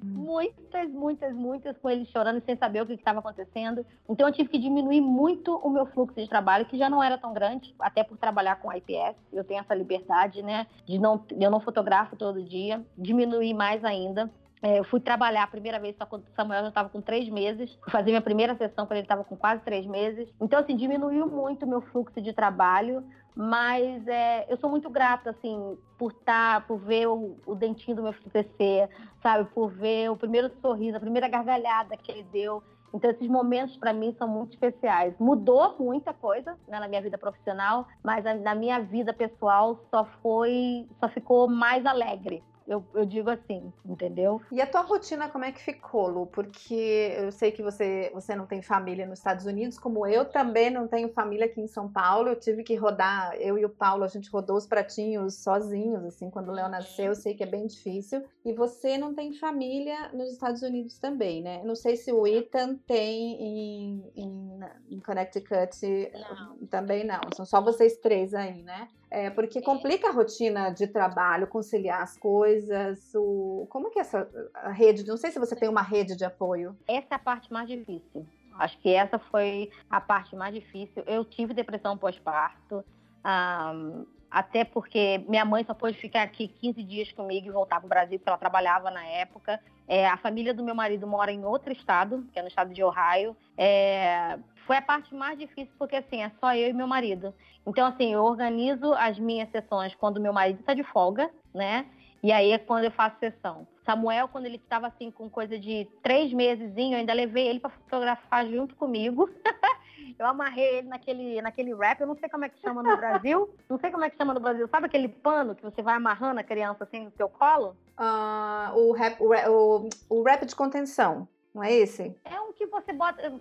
muitas, 0.03 0.91
muitas, 0.91 1.35
muitas 1.35 1.77
com 1.79 1.91
ele 1.91 2.05
chorando 2.07 2.43
sem 2.45 2.57
saber 2.57 2.83
o 2.83 2.87
que 2.87 2.95
estava 2.95 3.19
acontecendo. 3.19 3.85
Então 4.09 4.27
eu 4.29 4.33
tive 4.33 4.49
que 4.49 4.59
diminuir 4.59 5.01
muito 5.01 5.57
o 5.57 5.71
meu 5.71 5.87
fluxo 5.87 6.21
de 6.21 6.29
trabalho, 6.29 6.67
que 6.67 6.79
já 6.79 6.89
não 6.89 7.03
era 7.03 7.19
tão 7.19 7.33
grande, 7.33 7.75
até 7.79 8.03
por 8.03 8.17
trabalhar 8.17 8.57
com 8.57 8.73
IPS. 8.73 9.17
Eu 9.33 9.45
tenho 9.45 9.61
essa 9.61 9.75
liberdade, 9.75 10.43
né? 10.43 10.67
De 10.87 10.99
não, 10.99 11.25
eu 11.39 11.51
não 11.51 11.61
fotografo 11.61 12.17
todo 12.17 12.43
dia, 12.43 12.85
diminuir 12.97 13.55
mais 13.55 13.85
ainda. 13.85 14.31
É, 14.63 14.79
eu 14.79 14.85
fui 14.85 15.01
trabalhar 15.01 15.45
a 15.45 15.47
primeira 15.47 15.79
vez 15.79 15.97
só 15.97 16.05
quando 16.05 16.25
o 16.25 16.35
Samuel 16.37 16.63
já 16.63 16.69
estava 16.69 16.89
com 16.91 17.01
três 17.01 17.29
meses. 17.29 17.73
Fui 17.83 17.91
fazer 17.91 18.11
minha 18.11 18.21
primeira 18.21 18.55
sessão 18.57 18.87
quando 18.87 18.99
ele 18.99 19.07
estava 19.07 19.25
com 19.25 19.37
quase 19.37 19.63
três 19.63 19.87
meses. 19.87 20.29
Então, 20.41 20.59
assim, 20.59 20.77
diminuiu 20.77 21.27
muito 21.27 21.65
o 21.65 21.69
meu 21.69 21.81
fluxo 21.81 22.21
de 22.21 22.33
trabalho. 22.33 23.03
Mas 23.35 24.07
é, 24.07 24.47
eu 24.49 24.57
sou 24.57 24.69
muito 24.69 24.91
grata, 24.91 25.31
assim, 25.31 25.79
por 25.97 26.13
estar, 26.13 26.61
tá, 26.61 26.67
por 26.67 26.79
ver 26.79 27.07
o, 27.07 27.37
o 27.47 27.55
dentinho 27.55 27.97
do 27.97 28.03
meu 28.03 28.13
filho 28.13 28.31
crescer, 28.31 28.89
sabe? 29.23 29.49
Por 29.55 29.71
ver 29.71 30.11
o 30.11 30.17
primeiro 30.17 30.51
sorriso, 30.61 30.97
a 30.97 31.01
primeira 31.01 31.29
gargalhada 31.29 31.97
que 31.97 32.11
ele 32.11 32.23
deu. 32.25 32.63
Então, 32.93 33.11
esses 33.11 33.29
momentos 33.29 33.77
para 33.77 33.93
mim 33.93 34.15
são 34.19 34.27
muito 34.27 34.53
especiais. 34.53 35.15
Mudou 35.19 35.77
muita 35.79 36.13
coisa 36.13 36.57
né, 36.67 36.81
na 36.81 36.89
minha 36.89 37.01
vida 37.01 37.17
profissional, 37.17 37.87
mas 38.03 38.25
na 38.43 38.55
minha 38.55 38.81
vida 38.81 39.13
pessoal 39.13 39.81
só 39.91 40.05
foi, 40.23 40.89
só 40.99 41.09
ficou 41.09 41.49
mais 41.49 41.87
alegre. 41.87 42.43
Eu, 42.71 42.85
eu 42.95 43.05
digo 43.05 43.29
assim, 43.29 43.73
entendeu? 43.85 44.41
E 44.53 44.63
a 44.63 44.67
tua 44.67 44.83
rotina, 44.83 45.29
como 45.29 45.45
é 45.45 45.51
que 45.51 45.61
ficou, 45.61 46.07
Lu? 46.07 46.27
Porque 46.29 47.13
eu 47.19 47.33
sei 47.33 47.51
que 47.51 47.65
você, 47.65 48.13
você 48.15 48.37
não 48.37 48.47
tem 48.47 48.63
família 48.63 49.09
nos 49.09 49.19
Estados 49.19 49.45
Unidos, 49.45 49.77
como 49.77 50.07
eu 50.07 50.25
também 50.25 50.71
não 50.71 50.87
tenho 50.87 51.13
família 51.13 51.47
aqui 51.47 51.61
em 51.61 51.67
São 51.67 51.91
Paulo. 51.91 52.29
Eu 52.29 52.39
tive 52.39 52.63
que 52.63 52.77
rodar, 52.77 53.35
eu 53.41 53.59
e 53.59 53.65
o 53.65 53.69
Paulo, 53.69 54.05
a 54.05 54.07
gente 54.07 54.31
rodou 54.31 54.57
os 54.57 54.69
pratinhos 54.69 55.43
sozinhos, 55.43 56.05
assim, 56.05 56.31
quando 56.31 56.51
o 56.51 56.53
Léo 56.53 56.69
nasceu, 56.69 57.07
eu 57.07 57.15
sei 57.17 57.35
que 57.35 57.43
é 57.43 57.47
bem 57.47 57.67
difícil. 57.67 58.25
E 58.45 58.53
você 58.53 58.97
não 58.97 59.17
tem 59.17 59.33
família 59.33 60.09
nos 60.13 60.31
Estados 60.31 60.63
Unidos 60.63 60.97
também, 60.97 61.43
né? 61.43 61.65
Não 61.65 61.75
sei 61.75 61.97
se 61.97 62.13
o 62.13 62.25
Ethan 62.25 62.77
tem 62.87 63.33
em, 63.43 64.13
em, 64.15 64.61
em 64.93 65.01
Connecticut 65.01 65.77
não. 66.13 66.57
também 66.69 67.03
não. 67.03 67.21
São 67.35 67.45
só 67.45 67.61
vocês 67.61 67.97
três 67.97 68.33
aí, 68.33 68.63
né? 68.63 68.87
É, 69.11 69.29
porque 69.29 69.61
complica 69.61 70.09
a 70.09 70.13
rotina 70.13 70.71
de 70.71 70.87
trabalho, 70.87 71.47
conciliar 71.49 72.03
as 72.03 72.17
coisas. 72.17 73.13
O... 73.15 73.67
Como 73.69 73.91
que 73.91 73.99
é 73.99 74.03
essa 74.03 74.29
rede? 74.73 75.05
Não 75.05 75.17
sei 75.17 75.33
se 75.33 75.39
você 75.39 75.57
tem 75.57 75.69
uma 75.69 75.83
rede 75.83 76.15
de 76.15 76.25
apoio. 76.25 76.77
Essa 76.87 77.09
é 77.11 77.15
a 77.17 77.19
parte 77.19 77.53
mais 77.53 77.69
difícil. 77.69 78.25
Acho 78.57 78.79
que 78.79 78.95
essa 78.95 79.19
foi 79.19 79.71
a 79.89 80.01
parte 80.01 80.37
mais 80.37 80.55
difícil. 80.55 81.03
Eu 81.07 81.25
tive 81.25 81.53
depressão 81.53 81.99
pós-parto. 81.99 82.85
Um, 83.25 84.07
até 84.31 84.65
porque 84.65 85.25
minha 85.27 85.45
mãe 85.45 85.65
só 85.65 85.75
pôde 85.75 85.99
ficar 85.99 86.23
aqui 86.23 86.47
15 86.47 86.83
dias 86.85 87.11
comigo 87.11 87.49
e 87.49 87.51
voltar 87.51 87.81
para 87.81 87.87
o 87.87 87.89
Brasil, 87.89 88.19
porque 88.19 88.29
ela 88.29 88.39
trabalhava 88.39 88.91
na 88.91 89.05
época. 89.05 89.61
É, 89.89 90.07
a 90.07 90.17
família 90.17 90.55
do 90.55 90.63
meu 90.63 90.75
marido 90.75 91.05
mora 91.05 91.33
em 91.33 91.45
outro 91.45 91.73
estado, 91.73 92.25
que 92.33 92.39
é 92.39 92.43
no 92.43 92.49
estado 92.49 92.73
de 92.73 92.83
Ohio. 92.85 93.37
É, 93.59 94.39
foi 94.71 94.77
a 94.77 94.83
parte 94.83 95.13
mais 95.13 95.37
difícil, 95.37 95.75
porque 95.77 95.97
assim, 95.97 96.23
é 96.23 96.31
só 96.39 96.55
eu 96.55 96.69
e 96.69 96.73
meu 96.73 96.87
marido. 96.87 97.35
Então, 97.67 97.89
assim, 97.89 98.13
eu 98.13 98.23
organizo 98.23 98.95
as 98.95 99.19
minhas 99.19 99.51
sessões 99.51 99.97
quando 99.97 100.21
meu 100.21 100.33
marido 100.33 100.61
está 100.61 100.75
de 100.75 100.85
folga, 100.85 101.29
né? 101.53 101.87
E 102.23 102.31
aí 102.31 102.53
é 102.53 102.59
quando 102.59 102.85
eu 102.85 102.93
faço 102.93 103.19
sessão. 103.19 103.67
Samuel, 103.85 104.29
quando 104.29 104.47
ele 104.47 104.59
estava 104.59 104.87
assim 104.87 105.11
com 105.11 105.29
coisa 105.29 105.59
de 105.59 105.89
três 106.05 106.33
meses, 106.33 106.73
eu 106.77 106.97
ainda 106.97 107.13
levei 107.13 107.49
ele 107.49 107.59
para 107.59 107.71
fotografar 107.71 108.47
junto 108.47 108.77
comigo. 108.77 109.29
eu 110.17 110.25
amarrei 110.25 110.77
ele 110.77 110.89
naquele, 110.89 111.43
naquele 111.43 111.75
wrap, 111.75 112.01
eu 112.01 112.07
não 112.07 112.15
sei 112.15 112.29
como 112.29 112.45
é 112.45 112.49
que 112.49 112.61
chama 112.61 112.81
no 112.81 112.97
Brasil. 112.97 113.53
Não 113.69 113.77
sei 113.77 113.91
como 113.91 114.05
é 114.05 114.11
que 114.11 114.17
chama 114.17 114.35
no 114.35 114.39
Brasil. 114.39 114.69
Sabe 114.69 114.87
aquele 114.87 115.09
pano 115.09 115.57
que 115.57 115.65
você 115.65 115.83
vai 115.83 115.97
amarrando 115.97 116.39
a 116.39 116.45
criança 116.45 116.85
assim 116.85 117.07
no 117.07 117.11
seu 117.17 117.29
colo? 117.29 117.77
Uh, 117.99 118.79
o, 118.79 118.93
rap, 118.93 119.21
o, 119.21 119.35
o, 119.35 119.89
o 120.09 120.23
wrap 120.23 120.47
de 120.47 120.55
contenção, 120.55 121.27
não 121.53 121.61
é 121.61 121.73
esse? 121.73 122.17
É 122.25 122.41
um 122.41 122.53
que 122.53 122.67
você 122.67 122.93
bota. 122.93 123.33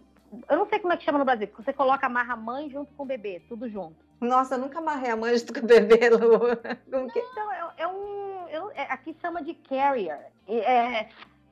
Eu 0.49 0.57
não 0.57 0.67
sei 0.67 0.79
como 0.79 0.93
é 0.93 0.97
que 0.97 1.03
chama 1.03 1.19
no 1.19 1.25
Brasil, 1.25 1.47
porque 1.47 1.63
você 1.63 1.73
coloca 1.73 2.05
amarra 2.05 2.33
a 2.33 2.37
mãe 2.37 2.69
junto 2.69 2.93
com 2.93 3.03
o 3.03 3.05
bebê, 3.05 3.41
tudo 3.47 3.69
junto. 3.69 3.95
Nossa, 4.19 4.55
eu 4.55 4.59
nunca 4.59 4.79
amarrei 4.79 5.11
a 5.11 5.15
manja 5.15 5.45
do 5.45 5.61
bebê, 5.61 6.09
Lu. 6.11 6.39
Então, 6.87 7.51
é, 7.51 7.73
é 7.77 7.87
um. 7.87 8.47
Eu, 8.49 8.71
é, 8.71 8.83
aqui 8.91 9.15
chama 9.21 9.41
de 9.41 9.53
carrier. 9.53 10.19
É, 10.47 11.07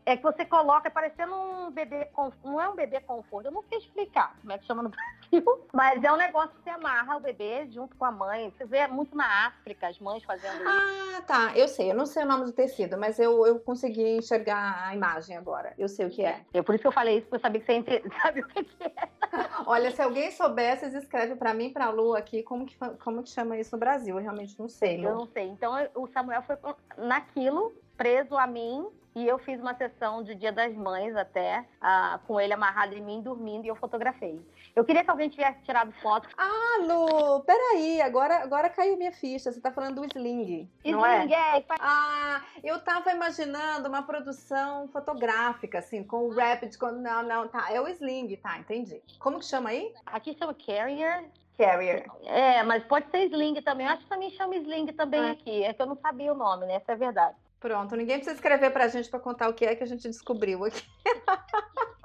é 0.07 0.15
que 0.15 0.23
você 0.23 0.45
coloca 0.45 0.89
parecendo 0.89 1.35
um 1.35 1.69
bebê, 1.69 2.07
não 2.41 2.61
é 2.61 2.69
um 2.69 2.75
bebê 2.75 3.01
conforto, 3.01 3.47
eu 3.47 3.51
não 3.51 3.61
sei 3.63 3.79
explicar 3.79 4.37
como 4.39 4.53
é 4.53 4.57
que 4.57 4.65
chama 4.65 4.81
no 4.81 4.87
Brasil, 5.29 5.67
mas 5.73 6.01
é 6.01 6.09
um 6.09 6.15
negócio 6.15 6.55
que 6.55 6.63
você 6.63 6.69
amarra 6.69 7.17
o 7.17 7.19
bebê 7.19 7.67
junto 7.69 7.93
com 7.97 8.05
a 8.05 8.11
mãe. 8.11 8.49
Você 8.57 8.63
vê 8.63 8.87
muito 8.87 9.17
na 9.17 9.47
África 9.47 9.89
as 9.89 9.99
mães 9.99 10.23
fazendo 10.23 10.55
isso. 10.55 10.65
Ah, 10.65 11.21
tá, 11.27 11.57
eu 11.57 11.67
sei, 11.67 11.91
eu 11.91 11.95
não 11.95 12.05
sei 12.05 12.23
o 12.23 12.25
nome 12.25 12.45
do 12.45 12.53
tecido, 12.53 12.97
mas 12.97 13.19
eu, 13.19 13.45
eu 13.45 13.59
consegui 13.59 14.15
enxergar 14.15 14.87
a 14.87 14.95
imagem 14.95 15.35
agora, 15.35 15.73
eu 15.77 15.89
sei 15.89 16.05
o 16.05 16.09
que 16.09 16.23
é. 16.23 16.39
É 16.53 16.61
por 16.61 16.73
isso 16.73 16.83
que 16.83 16.87
eu 16.87 16.93
falei 16.93 17.17
isso, 17.17 17.27
porque 17.27 17.35
eu 17.35 17.41
sabia 17.41 17.59
que 17.59 17.65
você 17.65 18.03
sabe 18.21 18.39
o 18.39 18.47
que 18.47 18.65
é. 18.79 19.09
Olha, 19.67 19.91
se 19.91 20.01
alguém 20.01 20.31
soubesse, 20.31 20.85
escreve 20.97 21.35
para 21.35 21.53
mim, 21.53 21.69
para 21.69 21.87
a 21.87 21.89
Lu 21.89 22.15
aqui, 22.15 22.43
como 22.43 22.65
que, 22.65 22.77
como 23.03 23.23
que 23.23 23.29
chama 23.29 23.59
isso 23.59 23.75
no 23.75 23.79
Brasil, 23.79 24.15
eu 24.15 24.21
realmente 24.21 24.57
não 24.57 24.69
sei. 24.69 24.95
Lu. 24.95 25.03
Eu 25.03 25.15
não 25.15 25.27
sei, 25.27 25.49
então 25.49 25.73
o 25.95 26.07
Samuel 26.07 26.43
foi 26.43 26.55
naquilo, 26.97 27.73
preso 27.97 28.37
a 28.37 28.47
mim, 28.47 28.87
e 29.17 29.27
eu 29.27 29.39
fiz 29.39 29.59
uma 29.59 29.73
sessão 29.73 30.21
de 30.21 30.35
Dia 30.35 30.51
das 30.51 30.75
Mães 30.75 31.15
até, 31.15 31.65
uh, 31.81 32.19
com 32.27 32.39
ele 32.39 32.53
amarrado 32.53 32.93
em 32.93 33.01
mim, 33.01 33.19
dormindo, 33.19 33.65
e 33.65 33.67
eu 33.67 33.75
fotografei. 33.75 34.39
Eu 34.75 34.85
queria 34.85 35.03
que 35.03 35.09
alguém 35.09 35.27
tivesse 35.27 35.59
tirado 35.63 35.91
foto. 36.03 36.29
Ah, 36.37 36.77
Lu, 36.81 37.39
peraí, 37.41 37.99
agora, 37.99 38.43
agora 38.43 38.69
caiu 38.69 38.95
minha 38.95 39.11
ficha. 39.11 39.51
Você 39.51 39.59
tá 39.59 39.71
falando 39.71 39.95
do 39.95 40.05
Sling, 40.05 40.69
não 40.85 41.03
é? 41.03 41.21
Sling, 41.21 41.33
é? 41.33 41.57
é. 41.57 41.65
Ah, 41.79 42.43
eu 42.63 42.79
tava 42.79 43.11
imaginando 43.11 43.89
uma 43.89 44.03
produção 44.03 44.87
fotográfica, 44.89 45.79
assim, 45.79 46.03
com 46.03 46.27
o 46.27 46.29
Rapid, 46.29 46.77
com... 46.77 46.91
não, 46.91 47.23
não, 47.23 47.47
tá, 47.47 47.73
é 47.73 47.81
o 47.81 47.87
Sling, 47.87 48.35
tá, 48.35 48.59
entendi. 48.59 49.01
Como 49.17 49.39
que 49.39 49.45
chama 49.45 49.69
aí? 49.69 49.91
Aqui 50.05 50.37
chama 50.37 50.53
Carrier, 50.53 51.25
Carrier. 51.57 52.05
É, 52.23 52.61
mas 52.61 52.83
pode 52.83 53.09
ser 53.09 53.25
Sling 53.25 53.59
também. 53.63 53.87
Eu 53.87 53.93
acho 53.93 54.03
que 54.03 54.09
também 54.09 54.29
chama 54.29 54.55
Sling 54.57 54.85
também 54.93 55.21
ah. 55.21 55.31
aqui. 55.31 55.63
É 55.63 55.73
que 55.73 55.81
eu 55.81 55.87
não 55.87 55.95
sabia 55.95 56.31
o 56.31 56.37
nome, 56.37 56.67
né? 56.67 56.75
Essa 56.75 56.91
é 56.91 56.93
a 56.93 56.97
verdade. 56.97 57.35
Pronto, 57.59 57.95
ninguém 57.95 58.17
precisa 58.17 58.35
escrever 58.35 58.71
pra 58.71 58.87
gente 58.87 59.09
para 59.09 59.19
contar 59.19 59.49
o 59.49 59.53
que 59.53 59.65
é 59.65 59.75
que 59.75 59.83
a 59.83 59.87
gente 59.87 60.07
descobriu 60.07 60.63
aqui. 60.63 60.83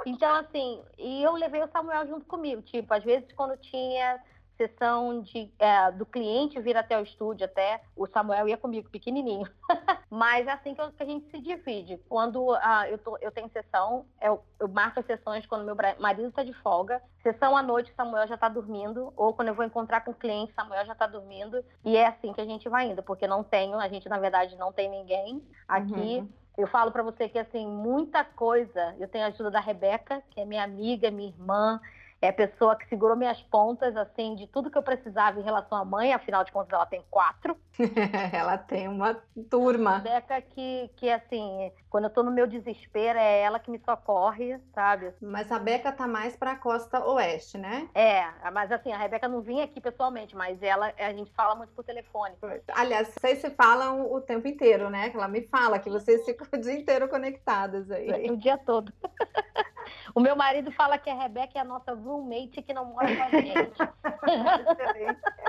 então, 0.07 0.35
assim, 0.37 0.83
e 0.99 1.23
eu 1.23 1.33
levei 1.33 1.63
o 1.63 1.69
Samuel 1.69 2.07
junto 2.07 2.25
comigo. 2.27 2.63
Tipo, 2.63 2.95
às 2.95 3.05
vezes 3.05 3.31
quando 3.33 3.57
tinha 3.59 4.19
sessão 4.57 5.21
de, 5.21 5.51
é, 5.59 5.91
do 5.93 6.07
cliente 6.07 6.61
vir 6.61 6.77
até 6.77 6.99
o 6.99 7.03
estúdio, 7.03 7.45
até 7.45 7.83
o 7.97 8.07
Samuel 8.07 8.49
ia 8.49 8.57
comigo, 8.57 8.89
pequenininho. 8.91 9.49
Mas 10.11 10.47
é 10.47 10.53
assim 10.53 10.75
que, 10.75 10.81
eu, 10.81 10.93
que, 10.93 11.03
a 11.03 11.07
gente 11.07 11.31
se 11.31 11.41
divide. 11.41 11.99
Quando 12.09 12.53
ah, 12.55 12.89
eu, 12.89 12.99
tô, 12.99 13.17
eu 13.19 13.31
tenho 13.31 13.49
sessão, 13.51 14.07
eu, 14.21 14.43
eu 14.61 14.69
marco 14.69 15.01
as 15.01 15.07
sessões 15.07 15.47
quando 15.47 15.65
meu 15.65 15.77
marido 15.99 16.29
está 16.29 16.43
de 16.43 16.53
folga. 16.55 17.03
Sessão 17.23 17.57
à 17.57 17.63
noite, 17.63 17.93
Samuel 17.97 18.27
já 18.27 18.35
está 18.35 18.49
dormindo. 18.49 19.13
Ou 19.17 19.33
quando 19.33 19.49
eu 19.49 19.55
vou 19.55 19.65
encontrar 19.65 20.03
com 20.03 20.11
o 20.11 20.15
cliente, 20.15 20.53
Samuel 20.55 20.85
já 20.85 20.93
está 20.93 21.07
dormindo. 21.07 21.65
E 21.85 21.97
é 21.97 22.07
assim 22.07 22.33
que 22.33 22.41
a 22.41 22.47
gente 22.47 22.69
vai 22.69 22.91
indo, 22.91 23.03
porque 23.03 23.27
não 23.27 23.43
tenho, 23.43 23.79
a 23.79 23.89
gente 23.89 24.09
na 24.09 24.19
verdade 24.19 24.57
não 24.57 24.73
tem 24.73 24.89
ninguém 24.89 25.43
aqui. 25.67 26.19
Uhum. 26.19 26.29
Eu 26.57 26.67
falo 26.67 26.93
para 26.93 27.03
você 27.03 27.29
que 27.29 27.39
assim, 27.39 27.67
muita 27.67 28.25
coisa. 28.25 28.95
Eu 28.99 29.09
tenho 29.09 29.25
a 29.25 29.29
ajuda 29.29 29.51
da 29.51 29.61
Rebeca, 29.61 30.23
que 30.31 30.41
é 30.41 30.45
minha 30.45 30.63
amiga, 30.63 31.11
minha 31.11 31.31
irmã 31.31 31.81
é 32.23 32.29
a 32.29 32.33
pessoa 32.33 32.77
que 32.77 32.89
segurou 32.89 33.17
minhas 33.17 33.43
pontas, 33.43 33.97
assim, 33.97 34.37
de 34.37 34.47
tudo 34.47 34.71
que 34.71 34.79
eu 34.79 34.83
precisava 34.83 35.41
em 35.41 35.43
relação 35.43 35.77
à 35.77 35.85
mãe, 35.85 36.13
afinal 36.13 36.45
de 36.45 36.53
contas 36.53 36.73
ela 36.73 36.87
tem 36.87 37.05
quatro. 37.11 37.57
ela 38.33 38.57
tem 38.57 38.87
uma 38.87 39.21
turma. 39.51 39.99
Beca 39.99 40.41
que, 40.41 40.89
que, 40.97 41.11
assim, 41.11 41.73
quando 41.91 42.05
eu 42.05 42.11
tô 42.11 42.23
no 42.23 42.31
meu 42.31 42.47
desespero, 42.47 43.19
é 43.19 43.41
ela 43.41 43.59
que 43.59 43.73
me 43.73 43.81
socorre, 43.81 44.57
sabe? 44.73 45.13
Mas 45.21 45.51
a 45.51 45.59
Beca 45.59 45.91
tá 45.91 46.07
mais 46.07 46.37
pra 46.37 46.55
costa 46.55 47.05
oeste, 47.05 47.59
né? 47.59 47.89
É, 47.93 48.25
mas 48.53 48.71
assim, 48.71 48.93
a 48.93 48.99
Rebeca 48.99 49.27
não 49.27 49.41
vinha 49.41 49.65
aqui 49.65 49.81
pessoalmente, 49.81 50.37
mas 50.37 50.63
ela, 50.63 50.93
a 50.97 51.13
gente 51.13 51.33
fala 51.33 51.57
muito 51.57 51.73
por 51.73 51.83
telefone. 51.83 52.37
Aliás, 52.73 53.09
vocês 53.09 53.41
se 53.41 53.51
falam 53.51 54.13
o 54.13 54.21
tempo 54.21 54.47
inteiro, 54.47 54.89
né? 54.89 55.11
Que 55.11 55.17
ela 55.17 55.27
me 55.27 55.43
fala 55.49 55.81
que 55.81 55.91
vocês 55.91 56.25
ficam 56.25 56.47
o 56.53 56.57
dia 56.57 56.75
inteiro 56.75 57.09
conectadas 57.09 57.91
aí. 57.91 58.31
O 58.31 58.37
dia 58.37 58.57
todo. 58.57 58.93
O 60.15 60.21
meu 60.21 60.37
marido 60.37 60.71
fala 60.73 60.99
que 60.99 61.09
a 61.11 61.15
Rebeca 61.15 61.59
é 61.59 61.61
a 61.61 61.65
nossa 61.65 61.95
roommate 62.13 62.63
que 62.63 62.73
não 62.75 62.87
mora 62.87 63.15
com 63.17 63.23
a 63.23 63.29
gente. 63.29 63.77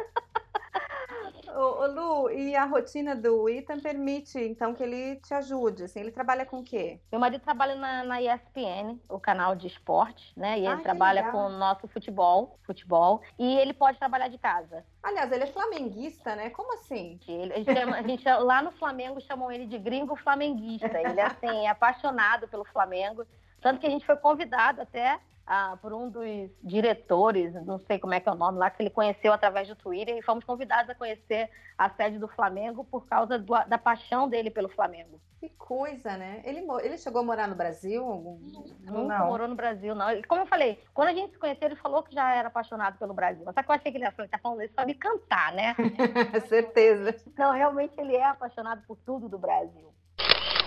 Ô, 1.55 1.85
Lu, 1.85 2.31
e 2.31 2.55
a 2.55 2.65
rotina 2.65 3.15
do 3.15 3.47
Ethan 3.47 3.79
permite, 3.79 4.39
então, 4.39 4.73
que 4.73 4.81
ele 4.81 5.17
te 5.17 5.33
ajude? 5.35 5.83
Assim, 5.83 5.99
ele 5.99 6.11
trabalha 6.11 6.45
com 6.45 6.59
o 6.59 6.63
quê? 6.63 6.99
Meu 7.11 7.21
marido 7.21 7.41
trabalha 7.41 7.75
na, 7.75 8.03
na 8.03 8.21
ESPN, 8.21 8.97
o 9.07 9.19
canal 9.19 9.55
de 9.55 9.67
esporte, 9.67 10.33
né? 10.35 10.59
E 10.59 10.65
ele 10.65 10.81
trabalha 10.81 11.25
legal. 11.25 11.31
com 11.31 11.53
o 11.53 11.57
nosso 11.57 11.87
futebol, 11.87 12.57
futebol. 12.63 13.21
E 13.37 13.57
ele 13.57 13.73
pode 13.73 13.99
trabalhar 13.99 14.29
de 14.29 14.37
casa. 14.39 14.83
Aliás, 15.03 15.31
ele 15.31 15.43
é 15.43 15.47
flamenguista, 15.47 16.35
né? 16.35 16.49
Como 16.49 16.73
assim? 16.73 17.19
Ele, 17.27 17.53
a 17.53 17.57
gente, 17.57 17.73
chama, 17.73 17.97
a 17.97 18.01
gente 18.01 18.25
lá 18.25 18.61
no 18.61 18.71
Flamengo 18.71 19.21
chamam 19.21 19.51
ele 19.51 19.67
de 19.67 19.77
gringo 19.77 20.15
flamenguista. 20.15 20.99
Ele 20.99 21.19
é, 21.19 21.23
assim, 21.23 21.65
é 21.65 21.69
apaixonado 21.69 22.47
pelo 22.47 22.65
Flamengo. 22.65 23.27
Tanto 23.61 23.79
que 23.79 23.85
a 23.85 23.89
gente 23.89 24.05
foi 24.05 24.15
convidado 24.17 24.81
até 24.81 25.19
ah, 25.45 25.77
por 25.81 25.93
um 25.93 26.09
dos 26.09 26.49
diretores, 26.63 27.53
não 27.65 27.77
sei 27.79 27.99
como 27.99 28.13
é 28.13 28.19
que 28.19 28.29
é 28.29 28.31
o 28.31 28.35
nome 28.35 28.57
lá, 28.57 28.69
que 28.69 28.81
ele 28.81 28.89
conheceu 28.89 29.33
através 29.33 29.67
do 29.67 29.75
Twitter, 29.75 30.17
e 30.17 30.21
fomos 30.21 30.43
convidados 30.43 30.89
a 30.89 30.95
conhecer 30.95 31.49
a 31.77 31.89
sede 31.89 32.17
do 32.17 32.27
Flamengo 32.27 32.83
por 32.85 33.05
causa 33.07 33.37
do, 33.37 33.53
da 33.67 33.77
paixão 33.77 34.29
dele 34.29 34.49
pelo 34.49 34.69
Flamengo. 34.69 35.19
Que 35.39 35.49
coisa, 35.49 36.15
né? 36.15 36.41
Ele, 36.45 36.65
ele 36.83 36.97
chegou 36.97 37.19
a 37.19 37.25
morar 37.25 37.49
no 37.49 37.55
Brasil? 37.55 38.39
Nunca 38.81 39.19
não. 39.19 39.27
morou 39.27 39.45
no 39.45 39.55
Brasil, 39.55 39.93
não. 39.93 40.07
Como 40.25 40.41
eu 40.41 40.45
falei, 40.45 40.79
quando 40.93 41.09
a 41.09 41.13
gente 41.13 41.33
se 41.33 41.37
conheceu, 41.37 41.67
ele 41.67 41.75
falou 41.75 42.01
que 42.01 42.15
já 42.15 42.33
era 42.33 42.47
apaixonado 42.47 42.97
pelo 42.97 43.13
Brasil. 43.13 43.43
Só 43.43 43.61
que 43.61 43.69
eu 43.69 43.75
achei 43.75 43.91
que 43.91 43.97
ele 43.97 44.05
ia 44.05 44.11
tá 44.11 44.37
falando 44.37 44.61
isso 44.61 44.73
pra 44.73 44.85
me 44.85 44.95
cantar, 44.95 45.51
né? 45.51 45.75
Certeza. 46.47 47.13
Não, 47.37 47.51
realmente 47.51 47.93
ele 47.97 48.15
é 48.15 48.23
apaixonado 48.23 48.83
por 48.87 48.95
tudo 49.05 49.27
do 49.27 49.37
Brasil. 49.37 49.93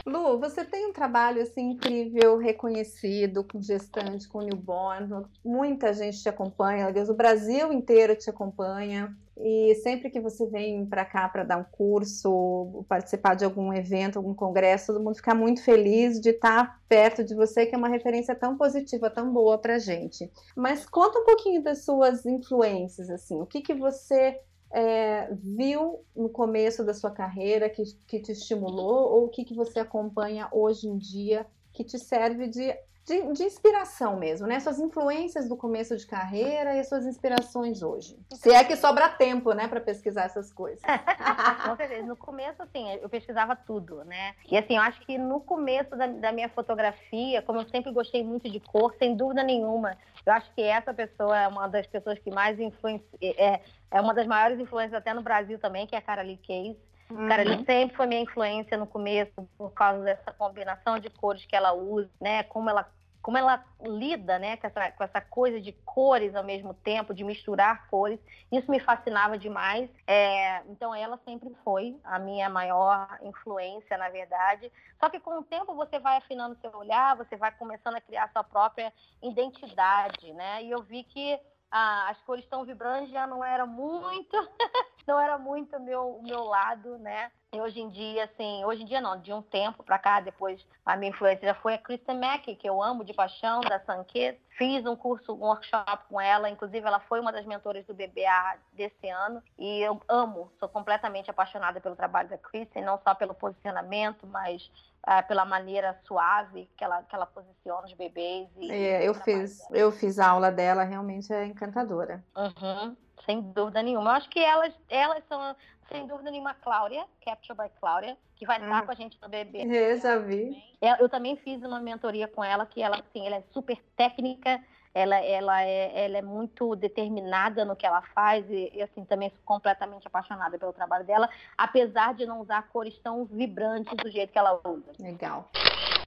Lu, 0.07 0.38
você 0.38 0.64
tem 0.64 0.87
um 0.87 0.92
trabalho 0.92 1.42
assim 1.42 1.71
incrível, 1.73 2.38
reconhecido, 2.38 3.42
com 3.42 3.61
gestante, 3.61 4.29
com 4.29 4.40
newborn. 4.40 5.27
Muita 5.45 5.92
gente 5.92 6.23
te 6.23 6.29
acompanha, 6.29 6.92
Deus, 6.92 7.09
o 7.09 7.14
Brasil 7.14 7.73
inteiro 7.73 8.14
te 8.14 8.31
acompanha. 8.31 9.12
E 9.37 9.75
sempre 9.83 10.09
que 10.09 10.21
você 10.21 10.47
vem 10.47 10.87
para 10.87 11.05
cá 11.05 11.29
para 11.29 11.42
dar 11.42 11.59
um 11.59 11.64
curso, 11.64 12.85
participar 12.88 13.35
de 13.35 13.45
algum 13.45 13.73
evento, 13.73 14.16
algum 14.16 14.33
congresso, 14.33 14.92
todo 14.92 15.03
mundo 15.03 15.16
fica 15.16 15.35
muito 15.35 15.62
feliz 15.62 16.21
de 16.21 16.31
estar 16.31 16.81
perto 16.88 17.25
de 17.25 17.35
você, 17.35 17.66
que 17.66 17.75
é 17.75 17.79
uma 17.79 17.88
referência 17.88 18.35
tão 18.35 18.57
positiva, 18.57 19.11
tão 19.11 19.33
boa 19.33 19.59
para 19.59 19.79
gente. 19.79 20.31
Mas 20.57 20.87
conta 20.88 21.19
um 21.19 21.25
pouquinho 21.25 21.62
das 21.62 21.85
suas 21.85 22.25
influências, 22.25 23.11
assim, 23.11 23.40
o 23.40 23.47
que 23.47 23.61
que 23.61 23.75
você 23.75 24.40
é, 24.70 25.33
viu 25.33 26.05
no 26.14 26.29
começo 26.29 26.85
da 26.85 26.92
sua 26.92 27.11
carreira 27.11 27.68
que, 27.68 27.83
que 28.07 28.20
te 28.20 28.33
estimulou 28.33 29.12
ou 29.12 29.24
o 29.26 29.29
que, 29.29 29.44
que 29.44 29.55
você 29.55 29.81
acompanha 29.81 30.48
hoje 30.52 30.88
em 30.88 30.98
dia 30.98 31.46
que 31.72 31.85
te 31.85 31.98
serve 31.98 32.48
de, 32.48 32.74
de, 33.07 33.33
de, 33.33 33.45
inspiração 33.45 34.16
mesmo, 34.16 34.49
né? 34.49 34.59
Suas 34.59 34.81
influências 34.81 35.49
do 35.49 35.57
começo 35.57 35.97
de 35.97 36.05
carreira 36.05 36.77
e 36.77 36.83
suas 36.83 37.07
inspirações 37.07 37.81
hoje. 37.81 38.19
Se 38.35 38.51
é 38.51 38.64
que 38.64 38.75
sobra 38.75 39.09
tempo, 39.09 39.53
né, 39.53 39.69
para 39.69 39.81
pesquisar 39.81 40.25
essas 40.25 40.53
coisas. 40.53 40.83
Com 41.64 41.77
certeza. 41.77 42.03
No 42.05 42.16
começo, 42.16 42.61
assim, 42.61 42.90
eu 42.95 43.09
pesquisava 43.09 43.55
tudo, 43.55 44.05
né? 44.05 44.35
E 44.51 44.59
assim, 44.59 44.75
eu 44.75 44.83
acho 44.83 45.01
que 45.03 45.16
no 45.16 45.40
começo 45.40 45.90
da, 45.90 46.09
da 46.09 46.33
minha 46.33 46.49
fotografia, 46.49 47.40
como 47.42 47.61
eu 47.61 47.69
sempre 47.69 47.92
gostei 47.92 48.25
muito 48.25 48.51
de 48.51 48.59
cor, 48.59 48.92
sem 48.99 49.16
dúvida 49.16 49.45
nenhuma, 49.45 49.97
eu 50.25 50.33
acho 50.33 50.53
que 50.53 50.62
essa 50.62 50.92
pessoa 50.92 51.38
é 51.38 51.47
uma 51.47 51.69
das 51.69 51.87
pessoas 51.87 52.19
que 52.19 52.33
mais 52.33 52.59
influencia, 52.59 53.07
é, 53.23 53.61
é 53.88 54.01
uma 54.01 54.14
das 54.14 54.27
maiores 54.27 54.59
influências 54.59 54.95
até 54.95 55.14
no 55.14 55.23
Brasil 55.23 55.61
também, 55.61 55.87
que 55.87 55.95
é 55.95 55.99
a 55.99 56.03
Caroline 56.03 56.38
Case. 56.38 56.77
Uhum. 57.09 57.29
Caroline 57.29 57.64
sempre 57.64 57.97
foi 57.97 58.07
minha 58.07 58.23
influência 58.23 58.77
no 58.77 58.87
começo, 58.87 59.49
por 59.57 59.71
causa 59.71 60.03
dessa 60.03 60.33
combinação 60.33 60.99
de 60.99 61.09
cores 61.09 61.47
que 61.47 61.55
ela 61.55 61.73
usa, 61.73 62.11
né? 62.21 62.42
Como 62.42 62.69
ela 62.69 62.85
como 63.27 63.37
ela 63.37 63.65
lida 63.81 64.39
né, 64.39 64.57
com, 64.57 64.69
essa, 64.69 64.93
com 64.93 65.03
essa 65.03 65.21
coisa 65.21 65.61
de 65.61 65.73
cores 65.73 66.33
ao 66.37 66.45
mesmo 66.45 66.73
tempo, 66.73 67.12
de 67.12 67.25
misturar 67.25 67.89
cores. 67.89 68.21
Isso 68.53 68.71
me 68.71 68.79
fascinava 68.79 69.37
demais. 69.37 69.91
É, 70.07 70.62
então, 70.69 70.95
ela 70.95 71.19
sempre 71.25 71.53
foi 71.65 71.99
a 72.05 72.21
minha 72.21 72.49
maior 72.49 73.19
influência, 73.23 73.99
na 73.99 74.09
verdade. 74.11 74.71
Só 75.01 75.11
que 75.11 75.19
com 75.19 75.41
o 75.41 75.43
tempo 75.43 75.75
você 75.75 75.99
vai 75.99 76.19
afinando 76.19 76.57
seu 76.61 76.73
olhar, 76.77 77.17
você 77.17 77.37
vai 77.37 77.51
começando 77.51 77.97
a 77.97 78.01
criar 78.01 78.31
sua 78.31 78.45
própria 78.45 78.93
identidade, 79.21 80.33
né? 80.33 80.62
E 80.62 80.71
eu 80.71 80.85
vi 80.85 81.03
que 81.03 81.37
ah, 81.69 82.11
as 82.11 82.23
cores 82.23 82.47
tão 82.47 82.65
vibrantes 82.65 83.11
já 83.11 83.27
não 83.27 83.45
era 83.45 83.67
muito, 83.67 84.37
não 85.05 85.19
era 85.19 85.37
muito 85.37 85.81
meu, 85.81 86.21
meu 86.23 86.45
lado, 86.45 86.97
né? 86.99 87.33
Hoje 87.61 87.81
em 87.81 87.88
dia, 87.88 88.25
assim, 88.25 88.64
hoje 88.64 88.83
em 88.83 88.87
dia 88.87 89.01
não, 89.01 89.21
de 89.21 89.33
um 89.33 89.42
tempo 89.42 89.83
para 89.83 89.99
cá, 89.99 90.21
depois 90.21 90.64
a 90.85 90.97
minha 90.97 91.11
influência 91.11 91.49
já 91.49 91.55
foi 91.55 91.75
a 91.75 91.79
Kristen 91.79 92.19
Mack, 92.19 92.55
que 92.55 92.69
eu 92.69 92.83
amo 92.83 93.05
de 93.05 93.12
paixão, 93.12 93.61
da 93.61 93.81
Sunkiss. 93.81 94.37
Fiz 94.57 94.87
um 94.87 94.97
curso, 94.97 95.35
um 95.35 95.40
workshop 95.40 96.05
com 96.09 96.21
ela, 96.21 96.49
inclusive 96.49 96.87
ela 96.87 97.01
foi 97.01 97.21
uma 97.21 97.31
das 97.31 97.45
mentoras 97.45 97.85
do 97.85 97.92
BBA 97.92 98.59
desse 98.73 99.09
ano. 99.09 99.42
E 99.59 99.81
eu 99.81 100.01
amo, 100.09 100.51
sou 100.59 100.69
completamente 100.69 101.31
apaixonada 101.31 101.81
pelo 101.81 101.95
trabalho 101.95 102.29
da 102.29 102.38
Kristen, 102.38 102.83
não 102.83 102.99
só 103.03 103.14
pelo 103.14 103.35
posicionamento, 103.35 104.27
mas 104.27 104.71
é, 105.07 105.23
pela 105.23 105.45
maneira 105.45 105.99
suave 106.05 106.69
que 106.77 106.83
ela, 106.83 107.03
que 107.03 107.14
ela 107.14 107.27
posiciona 107.27 107.87
os 107.87 107.92
bebês. 107.92 108.49
E, 108.57 108.73
é, 108.73 109.09
eu 109.09 109.14
fiz, 109.14 109.61
eu 109.71 109.92
fiz 109.92 110.19
a 110.19 110.31
aula 110.31 110.51
dela, 110.51 110.83
realmente 110.83 111.33
é 111.33 111.45
encantadora. 111.47 112.25
Uhum. 112.37 112.97
Sem 113.27 113.43
dúvida 113.43 113.83
nenhuma. 113.83 114.11
Eu 114.11 114.15
acho 114.15 114.31
que 114.31 114.39
elas, 114.39 114.73
elas 114.89 115.23
são, 115.29 115.55
sem 115.91 116.07
dúvida 116.07 116.31
nenhuma, 116.31 116.55
Cláudia, 116.55 117.05
Capture 117.25 117.59
by 117.59 117.69
Cláudia, 117.79 118.17
que 118.37 118.47
vai 118.47 118.59
estar 118.59 118.83
hum. 118.83 118.87
com 118.87 118.93
a 118.93 118.95
gente 118.95 119.19
no 119.21 119.29
bebê. 119.29 119.62
Eu 119.67 119.99
já 119.99 120.17
vi. 120.17 120.62
Eu 121.01 121.09
também 121.09 121.37
fiz 121.37 121.62
uma 121.62 121.81
mentoria 121.81 122.29
com 122.29 122.43
ela, 122.43 122.65
que 122.65 122.81
ela, 122.81 122.97
assim, 122.97 123.27
ela 123.27 123.37
é 123.37 123.45
super 123.53 123.77
técnica, 123.97 124.62
ela, 124.95 125.17
ela, 125.17 125.62
é, 125.62 126.05
ela 126.07 126.17
é 126.17 126.23
muito 126.23 126.75
determinada 126.75 127.67
no 127.67 127.77
que 127.77 127.85
ela 127.85 128.01
faz 128.15 128.49
e, 128.49 128.73
e, 128.75 128.81
assim, 128.81 129.05
também 129.05 129.29
sou 129.29 129.41
completamente 129.45 130.07
apaixonada 130.07 130.59
pelo 130.59 130.73
trabalho 130.73 131.05
dela, 131.05 131.29
apesar 131.59 132.15
de 132.15 132.25
não 132.25 132.41
usar 132.41 132.62
cores 132.69 132.97
tão 133.01 133.27
vibrantes 133.27 133.95
do 133.95 134.11
jeito 134.11 134.33
que 134.33 134.39
ela 134.39 134.59
usa. 134.65 134.93
Legal. 134.99 135.51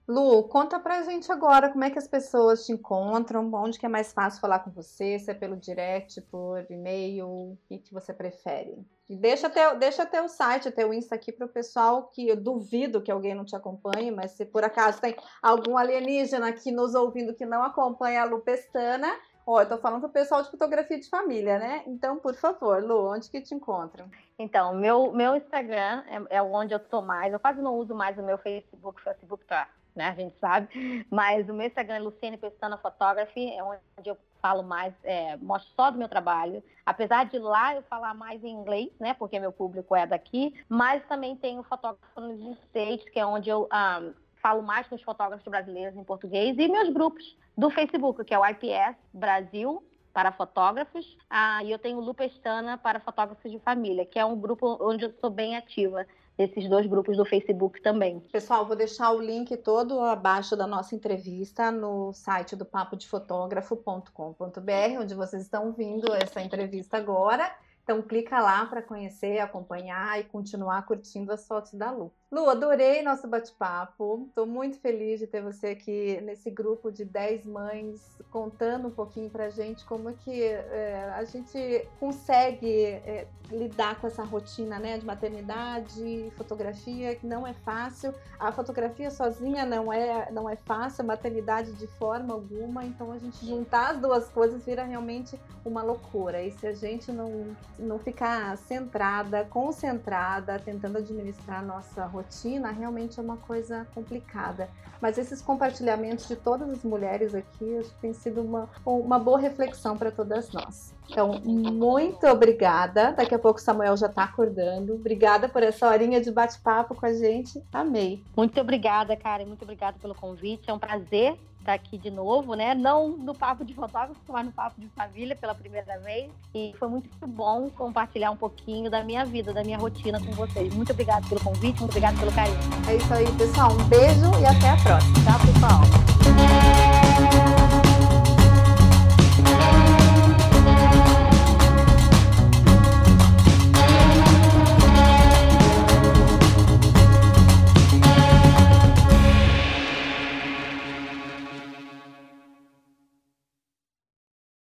Lu, 0.10 0.42
conta 0.46 0.80
pra 0.80 1.04
gente 1.04 1.32
agora 1.32 1.70
como 1.70 1.84
é 1.84 1.92
que 1.92 2.00
as 2.00 2.08
pessoas 2.08 2.66
te 2.66 2.72
encontram, 2.72 3.48
onde 3.54 3.78
que 3.78 3.86
é 3.86 3.90
mais 3.90 4.12
fácil 4.12 4.42
falar 4.42 4.58
com 4.58 4.72
você, 4.72 5.20
se 5.20 5.30
é 5.30 5.36
pelo 5.36 5.56
direct, 5.56 6.20
por 6.22 6.66
e-mail, 6.68 7.28
o 7.28 7.58
que, 7.68 7.78
que 7.78 7.94
você 7.94 8.12
prefere? 8.12 8.84
E 9.08 9.16
deixa 9.16 9.46
até, 9.46 9.76
deixa 9.76 10.02
até 10.02 10.20
o 10.20 10.28
site, 10.28 10.68
até 10.68 10.84
o 10.84 10.92
Insta 10.92 11.14
aqui 11.14 11.32
para 11.32 11.46
o 11.46 11.50
pessoal 11.50 12.08
que 12.08 12.28
eu 12.28 12.36
duvido 12.36 13.04
que 13.04 13.12
alguém 13.12 13.36
não 13.36 13.46
te 13.46 13.56
acompanhe, 13.56 14.10
mas 14.10 14.32
se 14.32 14.46
por 14.46 14.64
acaso 14.64 15.00
tem 15.00 15.16
algum 15.44 15.78
alienígena 15.78 16.50
aqui 16.50 16.72
nos 16.72 16.96
ouvindo 16.96 17.36
que 17.36 17.46
não 17.46 17.62
acompanha 17.62 18.24
a 18.24 18.26
Lu 18.26 18.40
Pestana, 18.40 19.16
ó, 19.46 19.62
eu 19.62 19.70
tô 19.70 19.78
falando 19.78 20.02
pro 20.02 20.10
pessoal 20.10 20.42
de 20.42 20.50
fotografia 20.50 21.00
de 21.00 21.08
família, 21.08 21.60
né? 21.60 21.84
Então, 21.86 22.18
por 22.18 22.34
favor, 22.34 22.84
Lu, 22.84 23.12
onde 23.12 23.30
que 23.30 23.42
te 23.42 23.54
encontram? 23.54 24.10
Então, 24.40 24.74
meu, 24.74 25.12
meu 25.12 25.36
Instagram 25.36 26.04
é, 26.08 26.38
é 26.38 26.42
onde 26.42 26.74
eu 26.74 26.80
tô 26.80 27.00
mais, 27.00 27.32
eu 27.32 27.40
quase 27.40 27.62
não 27.62 27.76
uso 27.76 27.94
mais 27.94 28.18
o 28.18 28.24
meu 28.24 28.40
Facebook, 28.40 29.04
Facebook 29.04 29.46
tá 29.46 29.70
né? 30.00 30.08
A 30.08 30.14
gente 30.14 30.36
sabe. 30.40 31.06
Mas 31.12 31.50
o 31.50 31.54
meu 31.54 31.68
Instagram 31.68 31.96
é 31.96 32.00
Luciene 32.00 32.38
Pestana 32.38 32.78
Photography, 32.78 33.52
é 33.54 33.62
onde 33.62 33.80
eu 34.06 34.18
falo 34.42 34.64
mais, 34.64 34.94
é, 35.04 35.36
mostro 35.38 35.70
só 35.76 35.92
do 35.92 35.98
meu 35.98 36.08
trabalho. 36.08 36.64
Apesar 36.86 37.26
de 37.26 37.38
lá 37.38 37.76
eu 37.76 37.84
falar 37.84 38.14
mais 38.14 38.42
em 38.42 38.50
inglês, 38.50 38.90
né? 38.98 39.14
Porque 39.14 39.38
meu 39.38 39.52
público 39.52 39.94
é 39.94 40.08
daqui, 40.08 40.56
mas 40.70 41.06
também 41.08 41.36
tenho 41.36 41.62
fotógrafo 41.64 42.22
nos 42.22 42.58
States, 42.70 43.08
que 43.10 43.20
é 43.20 43.26
onde 43.26 43.50
eu 43.50 43.64
um, 43.64 43.68
ah, 43.70 44.02
falo 44.42 44.64
mais 44.64 44.88
com 44.88 44.96
os 44.96 45.04
fotógrafos 45.04 45.46
brasileiros 45.46 45.98
em 45.98 46.04
português, 46.04 46.58
e 46.58 46.68
meus 46.70 46.90
grupos 46.90 47.38
do 47.58 47.70
Facebook, 47.70 48.24
que 48.24 48.34
é 48.34 48.40
o 48.40 48.46
IPS 48.46 48.96
Brasil, 49.14 49.84
para 50.14 50.32
fotógrafos, 50.32 51.18
ah, 51.30 51.62
e 51.64 51.72
eu 51.72 51.78
tenho 51.78 51.98
o 51.98 52.02
Lupestana 52.02 52.78
para 52.78 53.02
fotógrafos 53.02 53.52
de 53.52 53.60
família, 53.60 54.06
que 54.06 54.18
é 54.18 54.24
um 54.24 54.40
grupo 54.40 54.78
onde 54.82 55.06
eu 55.06 55.14
sou 55.20 55.30
bem 55.30 55.58
ativa 55.58 56.06
esses 56.40 56.68
dois 56.70 56.88
grupos 56.88 57.18
do 57.18 57.26
Facebook 57.26 57.82
também. 57.82 58.22
Pessoal, 58.32 58.66
vou 58.66 58.76
deixar 58.76 59.12
o 59.12 59.22
link 59.22 59.56
todo 59.58 60.00
abaixo 60.00 60.56
da 60.56 60.66
nossa 60.66 60.96
entrevista 60.96 61.70
no 61.70 62.14
site 62.14 62.56
do 62.56 62.66
papodefotografo.com.br, 62.66 65.02
onde 65.02 65.14
vocês 65.14 65.44
estão 65.44 65.74
vindo 65.74 66.16
essa 66.16 66.42
entrevista 66.42 66.98
agora. 66.98 67.54
Então 67.84 68.02
clica 68.04 68.40
lá 68.40 68.66
para 68.68 68.82
conhecer, 68.82 69.40
acompanhar 69.40 70.18
e 70.20 70.24
continuar 70.24 70.86
curtindo 70.86 71.34
as 71.34 71.46
fotos 71.48 71.74
da 71.74 71.92
Lu. 71.92 72.14
Lu, 72.32 72.48
adorei 72.48 73.02
nosso 73.02 73.28
bate-papo. 73.28 74.26
Estou 74.30 74.46
muito 74.46 74.78
feliz 74.78 75.20
de 75.20 75.26
ter 75.26 75.42
você 75.42 75.70
aqui 75.70 76.22
nesse 76.22 76.52
grupo 76.52 76.92
de 76.92 77.04
10 77.04 77.48
mães 77.48 78.20
contando 78.30 78.88
um 78.88 78.92
pouquinho 78.92 79.32
para 79.32 79.46
a 79.46 79.50
gente 79.50 79.84
como 79.86 80.14
que 80.14 80.44
é, 80.44 81.12
a 81.16 81.24
gente 81.24 81.88
consegue 82.00 82.70
é, 82.70 83.26
lidar 83.52 84.00
com 84.00 84.06
essa 84.06 84.24
rotina 84.24 84.78
né, 84.78 85.00
de 85.00 85.06
maternidade, 85.08 86.32
fotografia, 86.38 87.16
que 87.16 87.26
não 87.26 87.48
é 87.48 87.54
fácil. 87.54 88.14
A 88.40 88.52
fotografia 88.52 89.10
sozinha 89.10 89.66
não 89.66 89.92
é, 89.92 90.32
não 90.32 90.48
é 90.48 90.56
fácil, 90.56 91.02
a 91.02 91.08
maternidade 91.08 91.74
de 91.74 91.88
forma 91.88 92.32
alguma. 92.32 92.86
Então 92.86 93.12
a 93.12 93.18
gente 93.18 93.44
juntar 93.44 93.96
as 93.96 93.98
duas 94.00 94.30
coisas 94.30 94.64
vira 94.64 94.84
realmente 94.84 95.40
uma 95.66 95.82
loucura. 95.82 96.44
E 96.44 96.52
se 96.52 96.68
a 96.68 96.74
gente 96.74 97.12
não, 97.12 97.56
não 97.80 97.98
ficar 97.98 98.56
centrada, 98.56 99.46
concentrada, 99.46 100.60
tentando 100.60 101.00
administrar 101.00 101.62
a 101.62 101.64
nossa 101.64 102.06
rotina, 102.06 102.19
rotina 102.20 102.72
realmente 102.72 103.20
é 103.20 103.24
uma 103.24 103.38
coisa 103.38 103.88
complicada. 103.94 104.70
Mas 105.02 105.18
esses 105.18 105.42
compartilhamentos 105.42 106.28
de 106.28 106.36
todas 106.36 106.70
as 106.70 106.84
mulheres 106.84 107.34
aqui, 107.34 107.78
acho 107.78 107.90
que 107.90 108.02
tem 108.02 108.14
sido 108.14 108.42
uma, 108.42 108.70
uma 108.86 109.18
boa 109.18 109.40
reflexão 109.40 109.98
para 109.98 110.12
todas 110.12 110.52
nós. 110.52 110.94
Então, 111.10 111.40
muito 111.40 112.28
obrigada. 112.28 113.14
Daqui 113.14 113.34
a 113.34 113.40
pouco 113.40 113.60
o 113.60 113.62
Samuel 113.62 113.96
já 113.96 114.08
está 114.08 114.26
acordando. 114.26 114.94
Obrigada 114.94 115.48
por 115.48 115.64
essa 115.64 115.88
horinha 115.88 116.20
de 116.20 116.30
bate-papo 116.32 116.94
com 116.94 117.06
a 117.06 117.14
gente. 117.14 117.64
Amei. 117.72 118.22
Muito 118.36 118.60
obrigada, 118.60 119.16
Karen. 119.16 119.46
Muito 119.46 119.64
obrigada 119.64 119.98
pelo 120.00 120.14
convite. 120.14 120.70
É 120.70 120.74
um 120.74 120.80
prazer 120.80 121.40
estar 121.70 121.74
aqui 121.74 121.98
de 121.98 122.10
novo, 122.10 122.56
né? 122.56 122.74
Não 122.74 123.10
no 123.10 123.34
papo 123.34 123.64
de 123.64 123.74
fotógrafo, 123.74 124.20
mas 124.28 124.46
no 124.46 124.52
papo 124.52 124.80
de 124.80 124.88
família 124.90 125.36
pela 125.36 125.54
primeira 125.54 126.00
vez. 126.00 126.32
E 126.54 126.74
foi 126.80 126.88
muito 126.88 127.10
bom 127.28 127.70
compartilhar 127.70 128.32
um 128.32 128.38
pouquinho 128.38 128.90
da 128.90 129.04
minha 129.04 129.26
vida, 129.26 129.54
da 129.54 129.64
minha 129.64 129.78
rotina 129.78 130.20
com 130.20 130.32
vocês. 130.32 130.74
Muito 130.74 130.92
obrigada 130.92 131.26
pelo 131.28 131.42
convite, 131.42 131.80
muito 131.80 131.92
obrigada 131.92 132.18
pelo 132.18 132.32
carinho. 132.32 132.58
É 132.88 132.96
isso 132.96 133.14
aí, 133.14 133.32
pessoal. 133.38 133.72
Um 133.72 133.84
beijo 133.86 134.42
e 134.42 134.46
até 134.46 134.70
a 134.72 134.78
próxima. 134.78 135.14
Tchau, 135.24 135.40
pessoal. 135.40 136.09